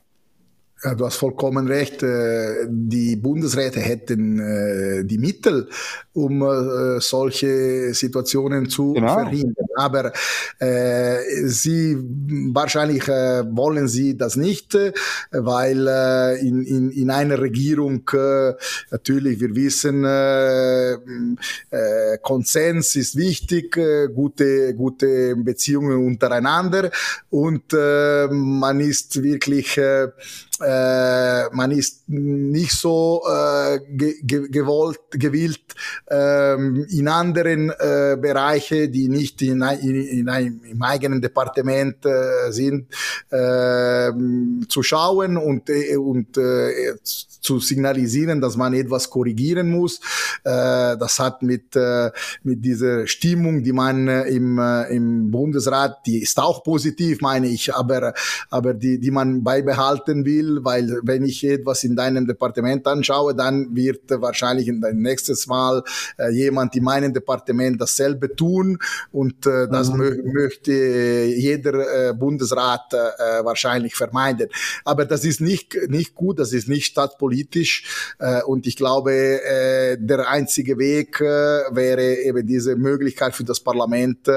Ja, 0.84 0.96
du 0.96 1.06
hast 1.06 1.18
vollkommen 1.18 1.68
recht. 1.68 2.02
Äh, 2.02 2.66
die 2.68 3.16
Bundesräte 3.16 3.80
hätten 3.80 4.40
äh, 4.40 5.06
die 5.06 5.20
Mittel, 5.20 5.70
um 6.14 6.42
äh, 6.42 7.00
solche 7.00 7.94
Situationen 7.94 8.68
zu 8.68 8.94
genau. 8.94 9.14
verhindern. 9.14 9.68
Aber 9.76 10.12
äh, 10.58 11.20
sie 11.46 11.98
wahrscheinlich 12.52 13.08
äh, 13.08 13.44
wollen 13.56 13.88
sie 13.88 14.18
das 14.18 14.38
nicht, 14.38 14.76
weil 15.30 15.88
äh, 15.88 16.40
in, 16.40 16.64
in, 16.64 16.90
in 16.90 17.12
einer 17.12 17.40
Regierung 17.40 18.10
natürlich 18.90 19.40
wir 19.40 19.56
wissen, 19.56 20.04
Konsens 22.22 22.96
ist 22.96 23.16
wichtig, 23.16 23.78
gute 24.14 24.74
gute 24.76 25.36
Beziehungen 25.36 26.06
untereinander 26.06 26.92
und 27.30 27.74
man 27.74 28.80
ist 28.80 29.22
wirklich 29.22 29.80
äh, 30.62 31.50
man 31.52 31.72
ist 31.72 32.08
nicht 32.08 32.74
so 32.74 33.22
äh, 33.28 33.80
ge 33.90 34.48
gewollt, 34.50 35.00
gewillt, 35.12 35.76
ähm, 36.10 36.86
in 36.90 37.08
anderen 37.08 37.70
äh, 37.72 38.18
Bereiche, 38.20 38.90
die 38.90 39.08
nicht 39.08 39.42
in, 39.42 39.62
in, 39.62 39.96
in 39.96 40.30
einem, 40.30 40.62
im 40.64 40.82
eigenen 40.82 41.22
Departement 41.22 42.06
äh, 42.06 42.52
sind, 42.52 42.88
äh, 43.30 44.12
zu 44.68 44.84
schauen 44.84 45.38
und, 45.38 45.70
äh, 45.70 45.96
und 45.98 46.38
äh, 46.38 46.96
zu 47.42 47.60
signalisieren, 47.60 48.40
dass 48.40 48.56
man 48.56 48.74
etwas 48.74 49.10
korrigieren 49.10 49.72
muss. 49.72 50.00
Äh, 50.44 50.98
das 50.98 51.20
hat 51.20 51.42
mit, 51.42 51.76
äh, 51.76 52.12
mit 52.44 52.64
dieser 52.64 53.08
Stimmung, 53.08 53.64
die 53.64 53.74
man 53.74 54.08
äh, 54.08 54.24
im, 54.30 54.60
äh, 54.60 54.96
im 54.96 55.32
Bundesrat, 55.32 56.06
die 56.06 56.22
ist 56.22 56.40
auch 56.40 56.64
positiv, 56.64 57.22
meine 57.22 57.48
ich, 57.48 57.74
aber, 57.74 58.14
aber 58.50 58.74
die, 58.74 59.00
die 59.00 59.12
man 59.12 59.44
beibehalten 59.44 60.24
will, 60.24 60.60
weil 60.64 61.00
wenn 61.04 61.26
ich 61.26 61.44
etwas 61.44 61.84
in 61.84 61.96
deinem 61.96 62.28
Departement 62.28 62.86
anschaue, 62.88 63.36
dann 63.36 63.76
wird 63.76 64.04
wahrscheinlich 64.10 64.68
in 64.68 64.80
dein 64.80 64.98
nächstes 64.98 65.48
Mal 65.48 65.84
äh, 66.18 66.30
jemand 66.32 66.76
in 66.76 66.84
meinem 66.84 67.14
Departement 67.14 67.82
dasselbe 67.82 68.36
tun 68.36 68.78
und 69.12 69.46
äh, 69.48 69.68
das 69.68 69.90
mhm. 69.90 69.98
mö 69.98 70.22
möchte 70.32 70.72
jeder 70.72 72.10
äh, 72.10 72.14
Bundesrat 72.14 72.94
äh, 72.94 73.44
wahrscheinlich 73.44 73.96
vermeiden. 73.96 74.50
Aber 74.86 75.06
das 75.06 75.26
ist 75.26 75.42
nicht, 75.42 75.76
nicht 75.88 76.14
gut, 76.14 76.40
das 76.40 76.54
ist 76.54 76.68
nicht 76.68 76.86
Stadtpolitik 76.86 77.31
politisch. 77.32 77.84
Äh, 78.20 78.44
und 78.44 78.68
ich 78.68 78.76
glaube, 78.76 79.14
äh, 79.14 79.98
der 79.98 80.28
einzige 80.30 80.78
Weg 80.78 81.22
äh, 81.22 81.24
wäre 81.24 82.16
eben 82.16 82.46
diese 82.46 82.76
Möglichkeit 82.76 83.34
für 83.34 83.46
das 83.46 83.60
Parlament, 83.60 84.30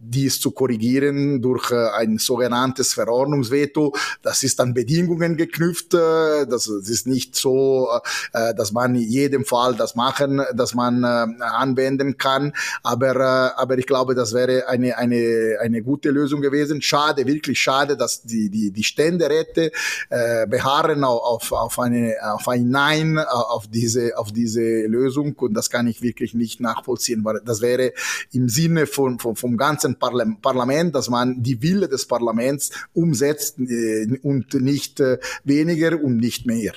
dies 0.00 0.40
zu 0.40 0.50
korrigieren 0.52 1.40
durch 1.42 1.72
ein 1.72 2.18
sogenanntes 2.18 2.94
Verordnungsveto. 2.94 3.94
Das 4.22 4.42
ist 4.42 4.60
an 4.60 4.74
Bedingungen 4.74 5.36
geknüpft. 5.36 5.94
Äh, 5.94 6.46
das, 6.46 6.66
ist 6.68 7.06
nicht 7.06 7.36
so, 7.36 7.88
äh, 8.32 8.54
dass 8.54 8.72
man 8.72 8.94
in 8.94 9.02
jedem 9.02 9.44
Fall 9.44 9.74
das 9.74 9.94
machen, 9.94 10.42
dass 10.54 10.74
man 10.74 11.02
äh, 11.02 11.42
anwenden 11.42 12.16
kann. 12.16 12.52
Aber, 12.82 13.16
äh, 13.16 13.60
aber 13.60 13.78
ich 13.78 13.86
glaube, 13.86 14.14
das 14.14 14.32
wäre 14.34 14.68
eine, 14.68 14.96
eine, 14.98 15.58
eine 15.60 15.82
gute 15.82 16.10
Lösung 16.10 16.40
gewesen. 16.40 16.82
Schade, 16.82 17.26
wirklich 17.26 17.60
schade, 17.60 17.96
dass 17.96 18.22
die, 18.22 18.50
die, 18.50 18.70
die 18.70 18.84
Ständeräte 18.84 19.72
äh, 20.10 20.46
beharren 20.46 21.04
auf, 21.04 21.20
auf, 21.22 21.39
eine, 21.78 22.16
auf 22.22 22.48
ein 22.48 22.68
Nein 22.68 23.18
auf 23.18 23.66
diese, 23.66 24.16
auf 24.18 24.32
diese 24.32 24.86
Lösung. 24.86 25.34
Und 25.34 25.54
das 25.54 25.70
kann 25.70 25.86
ich 25.86 26.02
wirklich 26.02 26.34
nicht 26.34 26.60
nachvollziehen. 26.60 27.24
Weil 27.24 27.40
das 27.44 27.60
wäre 27.60 27.92
im 28.32 28.48
Sinne 28.48 28.86
von, 28.86 29.18
von, 29.18 29.36
vom 29.36 29.56
ganzen 29.56 29.96
Parlament, 29.98 30.94
dass 30.94 31.08
man 31.08 31.42
die 31.42 31.62
Wille 31.62 31.88
des 31.88 32.06
Parlaments 32.06 32.70
umsetzt 32.92 33.58
äh, 33.58 34.18
und 34.22 34.54
nicht 34.54 35.00
äh, 35.00 35.18
weniger 35.44 36.02
und 36.02 36.16
nicht 36.16 36.46
mehr. 36.46 36.72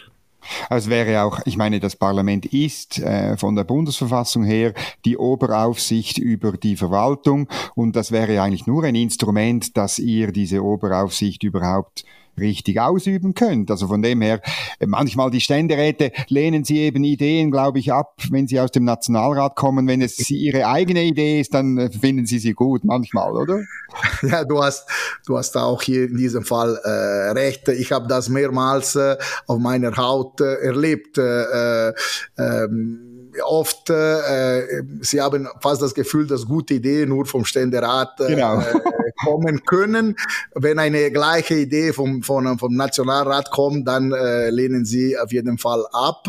Also 0.70 0.90
wäre 0.90 1.24
auch, 1.24 1.40
ich 1.46 1.58
meine, 1.58 1.80
das 1.80 1.96
Parlament 1.96 2.46
ist 2.46 3.00
äh, 3.00 3.38
von 3.38 3.56
der 3.56 3.64
Bundesverfassung 3.64 4.44
her 4.44 4.74
die 5.06 5.18
Oberaufsicht 5.18 6.18
über 6.18 6.54
die 6.54 6.76
Verwaltung 6.76 7.48
und 7.76 7.96
das 7.96 8.12
wäre 8.12 8.42
eigentlich 8.42 8.68
nur 8.68 8.84
ein 8.84 8.96
Instrument, 8.96 9.78
dass 9.78 10.00
ihr 10.00 10.32
diese 10.32 10.64
Oberaufsicht 10.64 11.44
überhaupt 11.44 12.04
richtig 12.38 12.80
ausüben 12.80 13.34
könnt. 13.34 13.70
Also 13.72 13.88
von 13.88 14.02
dem 14.02 14.22
her, 14.22 14.42
manchmal 14.86 15.32
die 15.32 15.42
Ständeräte 15.42 16.12
lehnen 16.28 16.64
sie 16.64 16.80
eben 16.80 17.04
Ideen, 17.04 17.52
glaube 17.52 17.80
ich, 17.80 17.92
ab, 17.92 18.16
wenn 18.30 18.48
sie 18.48 18.60
aus 18.60 18.72
dem 18.72 18.86
Nationalrat 18.86 19.56
kommen. 19.56 19.88
Wenn 19.88 20.02
es 20.02 20.30
ihre 20.30 20.68
eigene 20.68 21.04
Idee 21.04 21.40
ist, 21.40 21.54
dann 21.54 21.78
äh, 21.78 21.92
finden 21.92 22.26
sie 22.26 22.40
sie 22.40 22.54
gut, 22.54 22.84
manchmal, 22.84 23.34
oder? 23.34 23.62
Ja, 24.24 24.44
du 24.44 24.64
hast, 24.64 24.88
du 25.26 25.38
hast 25.38 25.56
auch 25.58 25.82
hier 25.82 26.06
in 26.06 26.18
diesem 26.18 26.44
Fall 26.44 26.80
äh, 26.84 27.32
recht. 27.32 27.68
Ich 27.68 27.92
habe 27.92 28.08
das 28.08 28.30
mehrmals 28.30 28.96
äh, 28.96 29.18
auf 29.48 29.60
meiner 29.60 29.96
Haut 29.98 30.40
äh, 30.42 30.66
erlebt. 30.66 31.18
Äh, 31.18 31.90
äh, 31.90 31.94
ähm, 32.38 33.13
oft, 33.44 33.90
äh, 33.90 34.84
sie 35.02 35.22
haben 35.22 35.48
fast 35.62 35.82
das 35.82 35.94
Gefühl, 35.94 36.28
dass 36.28 36.46
gute 36.46 36.76
Ideen 36.76 37.10
nur 37.10 37.26
vom 37.26 37.46
Ständerat 37.46 38.20
äh, 38.20 38.28
genau. 38.28 38.64
kommen 39.24 39.64
können. 39.66 40.16
Wenn 40.54 40.80
eine 40.80 41.12
gleiche 41.12 41.56
Idee 41.56 41.94
vom, 41.94 42.24
vom, 42.24 42.60
vom 42.60 42.76
Nationalrat 42.76 43.52
kommt, 43.52 43.88
dann 43.88 44.12
äh, 44.12 44.50
lehnen 44.50 44.86
sie 44.86 45.18
auf 45.18 45.32
jeden 45.32 45.58
Fall 45.58 45.86
ab. 45.92 46.28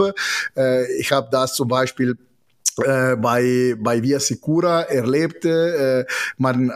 Äh, 0.57 0.93
ich 0.99 1.13
habe 1.13 1.29
das 1.31 1.55
zum 1.55 1.69
Beispiel 1.69 2.17
äh, 2.83 3.15
bei, 3.17 3.77
bei 3.79 4.03
Via 4.03 4.19
Sicura 4.19 4.83
erlebte, 4.83 6.07
äh, 6.09 6.13
man, 6.39 6.71
äh, 6.71 6.73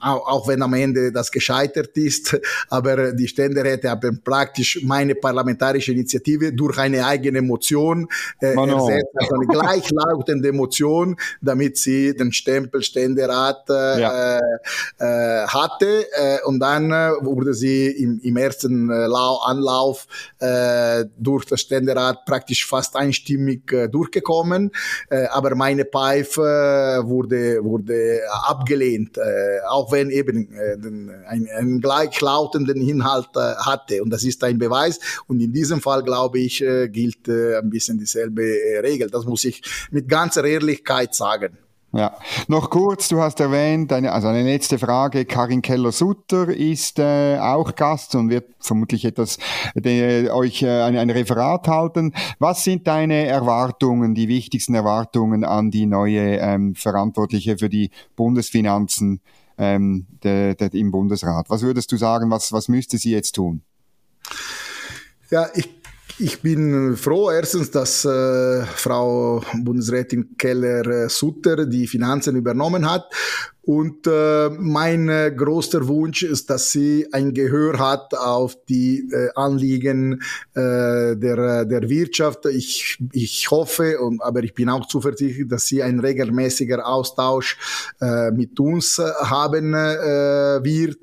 auch 0.00 0.48
wenn 0.48 0.62
am 0.62 0.72
Ende 0.72 1.12
das 1.12 1.30
gescheitert 1.30 1.96
ist, 1.98 2.40
aber 2.70 3.12
die 3.12 3.28
Ständeräte 3.28 3.90
haben 3.90 4.22
praktisch 4.22 4.80
meine 4.82 5.14
parlamentarische 5.14 5.92
Initiative 5.92 6.54
durch 6.54 6.78
eine 6.78 7.04
eigene 7.04 7.42
Motion 7.42 8.08
äh, 8.40 8.54
ersetzt, 8.54 9.06
also 9.14 9.34
eine 9.34 9.46
gleichlautende 9.46 10.52
Motion, 10.52 11.16
damit 11.42 11.76
sie 11.76 12.14
den 12.16 12.32
Stempel 12.32 12.82
Ständerat 12.82 13.68
äh, 13.68 14.00
ja. 14.00 14.38
äh, 14.38 15.46
hatte 15.48 16.06
äh, 16.12 16.38
und 16.46 16.60
dann 16.60 16.90
äh, 16.90 17.10
wurde 17.20 17.52
sie 17.52 17.88
im, 17.88 18.20
im 18.22 18.36
ersten 18.38 18.90
äh, 18.90 19.06
Anlauf 19.44 20.06
äh, 20.38 21.04
durch 21.18 21.44
das 21.44 21.60
Ständerat 21.60 22.24
praktisch 22.24 22.66
fast 22.66 22.96
einstimmig 22.96 23.70
äh, 23.72 23.88
durchgekommen. 23.88 24.70
Äh, 25.10 25.15
aber 25.30 25.54
meine 25.54 25.84
Pfeife 25.84 27.02
wurde, 27.04 27.62
wurde 27.64 28.20
abgelehnt, 28.44 29.18
äh, 29.18 29.60
auch 29.68 29.92
wenn 29.92 30.10
eben 30.10 30.52
äh, 30.52 30.76
ein, 31.28 31.48
einen 31.56 31.80
gleichlautenden 31.80 32.80
Inhalt 32.80 33.28
äh, 33.36 33.54
hatte. 33.56 34.02
Und 34.02 34.10
das 34.10 34.24
ist 34.24 34.42
ein 34.44 34.58
Beweis. 34.58 35.00
Und 35.26 35.40
in 35.40 35.52
diesem 35.52 35.80
Fall, 35.80 36.02
glaube 36.02 36.38
ich, 36.38 36.58
gilt 36.58 37.28
ein 37.28 37.70
bisschen 37.70 37.98
dieselbe 37.98 38.42
Regel. 38.82 39.10
Das 39.10 39.24
muss 39.24 39.44
ich 39.44 39.62
mit 39.90 40.08
ganzer 40.08 40.44
Ehrlichkeit 40.44 41.14
sagen. 41.14 41.58
Ja, 41.92 42.18
noch 42.48 42.68
kurz, 42.68 43.08
du 43.08 43.20
hast 43.20 43.40
erwähnt, 43.40 43.92
eine, 43.92 44.12
also 44.12 44.28
eine 44.28 44.42
letzte 44.42 44.78
Frage, 44.78 45.24
Karin 45.24 45.62
Keller-Sutter 45.62 46.48
ist 46.48 46.98
äh, 46.98 47.38
auch 47.38 47.74
Gast 47.74 48.14
und 48.14 48.28
wird 48.28 48.50
vermutlich 48.58 49.04
etwas 49.04 49.38
de, 49.74 50.28
euch 50.30 50.62
äh, 50.62 50.82
ein, 50.82 50.96
ein 50.96 51.10
Referat 51.10 51.68
halten. 51.68 52.12
Was 52.38 52.64
sind 52.64 52.86
deine 52.86 53.26
Erwartungen, 53.26 54.14
die 54.14 54.28
wichtigsten 54.28 54.74
Erwartungen 54.74 55.44
an 55.44 55.70
die 55.70 55.86
neue 55.86 56.38
ähm, 56.38 56.74
Verantwortliche 56.74 57.56
für 57.56 57.68
die 57.68 57.90
Bundesfinanzen 58.14 59.20
ähm, 59.56 60.06
de, 60.22 60.54
de, 60.54 60.78
im 60.78 60.90
Bundesrat? 60.90 61.48
Was 61.48 61.62
würdest 61.62 61.90
du 61.92 61.96
sagen, 61.96 62.30
was, 62.30 62.52
was 62.52 62.68
müsste 62.68 62.98
sie 62.98 63.12
jetzt 63.12 63.36
tun? 63.36 63.62
Ja, 65.30 65.48
ich 65.54 65.75
ich 66.18 66.40
bin 66.40 66.96
froh 66.96 67.30
erstens, 67.30 67.70
dass 67.70 68.04
äh, 68.04 68.64
Frau 68.64 69.42
Bundesrätin 69.54 70.36
Keller-Sutter 70.36 71.66
die 71.66 71.86
Finanzen 71.86 72.36
übernommen 72.36 72.90
hat 72.90 73.12
und 73.66 74.06
äh, 74.06 74.48
mein 74.48 75.08
äh, 75.08 75.32
großer 75.36 75.88
Wunsch 75.88 76.22
ist, 76.22 76.48
dass 76.50 76.70
sie 76.70 77.08
ein 77.10 77.34
Gehör 77.34 77.80
hat 77.80 78.14
auf 78.14 78.56
die 78.68 79.08
äh, 79.10 79.30
Anliegen 79.34 80.22
äh, 80.54 81.16
der, 81.16 81.64
der 81.64 81.88
Wirtschaft. 81.88 82.46
Ich, 82.46 82.96
ich 83.10 83.50
hoffe, 83.50 83.98
und, 83.98 84.22
aber 84.22 84.44
ich 84.44 84.54
bin 84.54 84.68
auch 84.68 84.86
zuversichtlich, 84.86 85.48
dass 85.48 85.66
sie 85.66 85.82
ein 85.82 85.98
regelmäßiger 85.98 86.86
Austausch 86.86 87.58
äh, 88.00 88.30
mit 88.30 88.60
uns 88.60 89.00
äh, 89.00 89.10
haben 89.24 89.74
äh, 89.74 90.62
wird, 90.62 91.00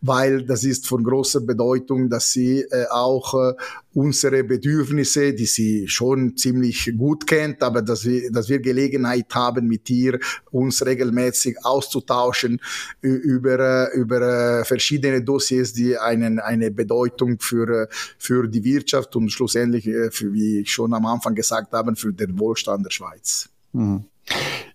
weil 0.00 0.42
das 0.46 0.64
ist 0.64 0.86
von 0.86 1.04
großer 1.04 1.42
Bedeutung, 1.42 2.08
dass 2.08 2.32
sie 2.32 2.62
äh, 2.62 2.86
auch 2.90 3.34
äh, 3.34 3.52
unsere 3.92 4.42
Bedürfnisse, 4.44 5.34
die 5.34 5.46
sie 5.46 5.88
schon 5.88 6.36
ziemlich 6.36 6.92
gut 6.96 7.26
kennt, 7.26 7.62
aber 7.62 7.82
dass 7.82 8.04
wir, 8.04 8.30
dass 8.30 8.48
wir 8.48 8.60
Gelegenheit 8.60 9.34
haben, 9.34 9.66
mit 9.66 9.88
ihr 9.90 10.18
uns 10.50 10.84
regelmäßig 10.84 11.56
auszutauschen 11.62 12.05
auszutauschen 12.10 12.60
über, 13.00 13.92
über 13.92 14.64
verschiedene 14.64 15.22
Dossiers, 15.22 15.72
die 15.72 15.98
einen, 15.98 16.38
eine 16.38 16.70
Bedeutung 16.70 17.38
für, 17.40 17.88
für 18.18 18.48
die 18.48 18.64
Wirtschaft 18.64 19.16
und 19.16 19.30
schlussendlich, 19.30 19.86
äh, 19.86 20.10
für, 20.10 20.32
wie 20.32 20.60
ich 20.60 20.72
schon 20.72 20.92
am 20.94 21.06
Anfang 21.06 21.34
gesagt 21.34 21.72
habe, 21.72 21.94
für 21.96 22.12
den 22.12 22.38
Wohlstand 22.38 22.84
der 22.84 22.90
Schweiz. 22.90 23.48
Mhm. 23.72 24.04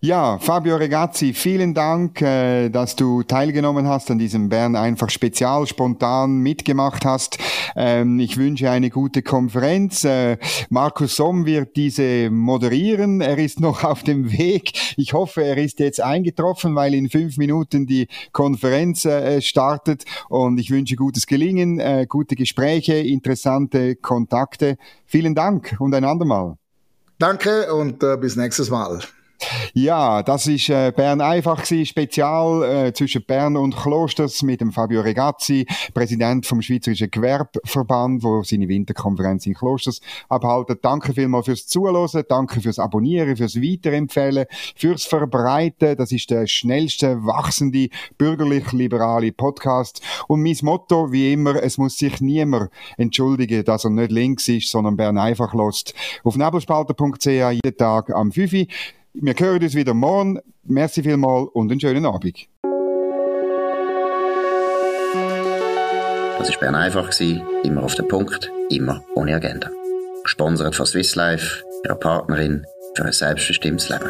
Ja, 0.03 0.39
Fabio 0.39 0.77
Regazzi, 0.77 1.31
vielen 1.31 1.75
Dank, 1.75 2.23
äh, 2.23 2.69
dass 2.69 2.95
du 2.95 3.21
teilgenommen 3.21 3.87
hast 3.87 4.09
an 4.09 4.17
diesem 4.17 4.49
Bern 4.49 4.75
einfach 4.75 5.11
Spezial, 5.11 5.67
spontan 5.67 6.39
mitgemacht 6.39 7.05
hast. 7.05 7.37
Ähm, 7.75 8.19
ich 8.19 8.35
wünsche 8.37 8.71
eine 8.71 8.89
gute 8.89 9.21
Konferenz. 9.21 10.03
Äh, 10.03 10.39
Markus 10.71 11.15
Somm 11.17 11.45
wird 11.45 11.75
diese 11.75 12.31
moderieren. 12.31 13.21
Er 13.21 13.37
ist 13.37 13.59
noch 13.59 13.83
auf 13.83 14.01
dem 14.01 14.31
Weg. 14.31 14.71
Ich 14.97 15.13
hoffe, 15.13 15.43
er 15.43 15.57
ist 15.59 15.77
jetzt 15.79 16.01
eingetroffen, 16.01 16.73
weil 16.73 16.95
in 16.95 17.07
fünf 17.07 17.37
Minuten 17.37 17.85
die 17.85 18.07
Konferenz 18.31 19.05
äh, 19.05 19.39
startet. 19.39 20.05
Und 20.29 20.59
ich 20.59 20.71
wünsche 20.71 20.95
gutes 20.95 21.27
Gelingen, 21.27 21.79
gute 22.07 22.35
Gespräche, 22.35 22.95
interessante 22.95 23.95
Kontakte. 23.95 24.77
Vielen 25.05 25.35
Dank 25.35 25.75
und 25.77 25.93
ein 25.93 26.05
andermal. 26.05 26.57
Danke 27.19 27.71
und 27.73 27.99
bis 28.19 28.35
nächstes 28.35 28.71
Mal. 28.71 29.01
Ja, 29.73 30.23
das 30.23 30.47
ist 30.47 30.69
äh, 30.69 30.91
Bern 30.95 31.21
einfach 31.21 31.63
gewesen, 31.63 31.85
Spezial 31.85 32.63
äh, 32.63 32.93
zwischen 32.93 33.23
Bern 33.25 33.57
und 33.57 33.75
Klosters 33.75 34.41
mit 34.43 34.61
dem 34.61 34.71
Fabio 34.71 35.01
Regazzi, 35.01 35.65
Präsident 35.93 36.45
vom 36.45 36.61
Schweizerischen 36.61 37.09
Gewerbeverband, 37.09 38.23
wo 38.23 38.43
seine 38.43 38.67
Winterkonferenz 38.67 39.45
in 39.45 39.53
Klosters 39.53 40.01
abhalten. 40.29 40.77
Danke 40.81 41.13
vielmals 41.13 41.45
fürs 41.45 41.67
Zuhören, 41.67 42.23
danke 42.27 42.61
fürs 42.61 42.79
Abonnieren, 42.79 43.35
fürs 43.35 43.55
Weiterempfehlen, 43.55 44.45
fürs 44.75 45.05
Verbreiten. 45.05 45.95
Das 45.97 46.11
ist 46.11 46.29
der 46.29 46.47
schnellste 46.47 47.25
wachsende 47.25 47.89
bürgerlich-liberale 48.17 49.31
Podcast. 49.31 50.01
Und 50.27 50.43
mein 50.43 50.57
Motto, 50.61 51.11
wie 51.11 51.33
immer, 51.33 51.61
es 51.61 51.77
muss 51.77 51.97
sich 51.97 52.21
niemand 52.21 52.69
entschuldigen, 52.97 53.63
dass 53.63 53.85
er 53.85 53.89
nicht 53.89 54.11
links 54.11 54.47
ist, 54.47 54.69
sondern 54.69 54.97
Bern 54.97 55.17
einfach 55.17 55.53
lost. 55.53 55.93
Auf 56.23 56.35
nebelspalter.ch 56.35 57.25
jeden 57.25 57.77
Tag 57.77 58.09
am 58.11 58.31
5 58.31 58.53
Uhr. 58.53 58.67
Wir 59.13 59.33
hören 59.37 59.61
uns 59.61 59.75
wieder 59.75 59.93
morgen. 59.93 60.39
Merci 60.63 61.03
vielmals 61.03 61.49
und 61.53 61.69
einen 61.69 61.81
schönen 61.81 62.05
Abend. 62.05 62.47
Das 66.39 66.49
war 66.49 66.59
Bern 66.61 66.75
einfach, 66.75 67.11
immer 67.63 67.83
auf 67.83 67.95
den 67.95 68.07
Punkt, 68.07 68.49
immer 68.69 69.03
ohne 69.15 69.35
Agenda. 69.35 69.69
Gesponsert 70.23 70.75
von 70.75 70.85
Swiss 70.85 71.15
Life, 71.15 71.61
ihrer 71.83 71.95
Partnerin 71.95 72.65
für 72.95 73.03
ein 73.03 73.11
selbstbestimmtes 73.11 73.89
Leben. 73.89 74.09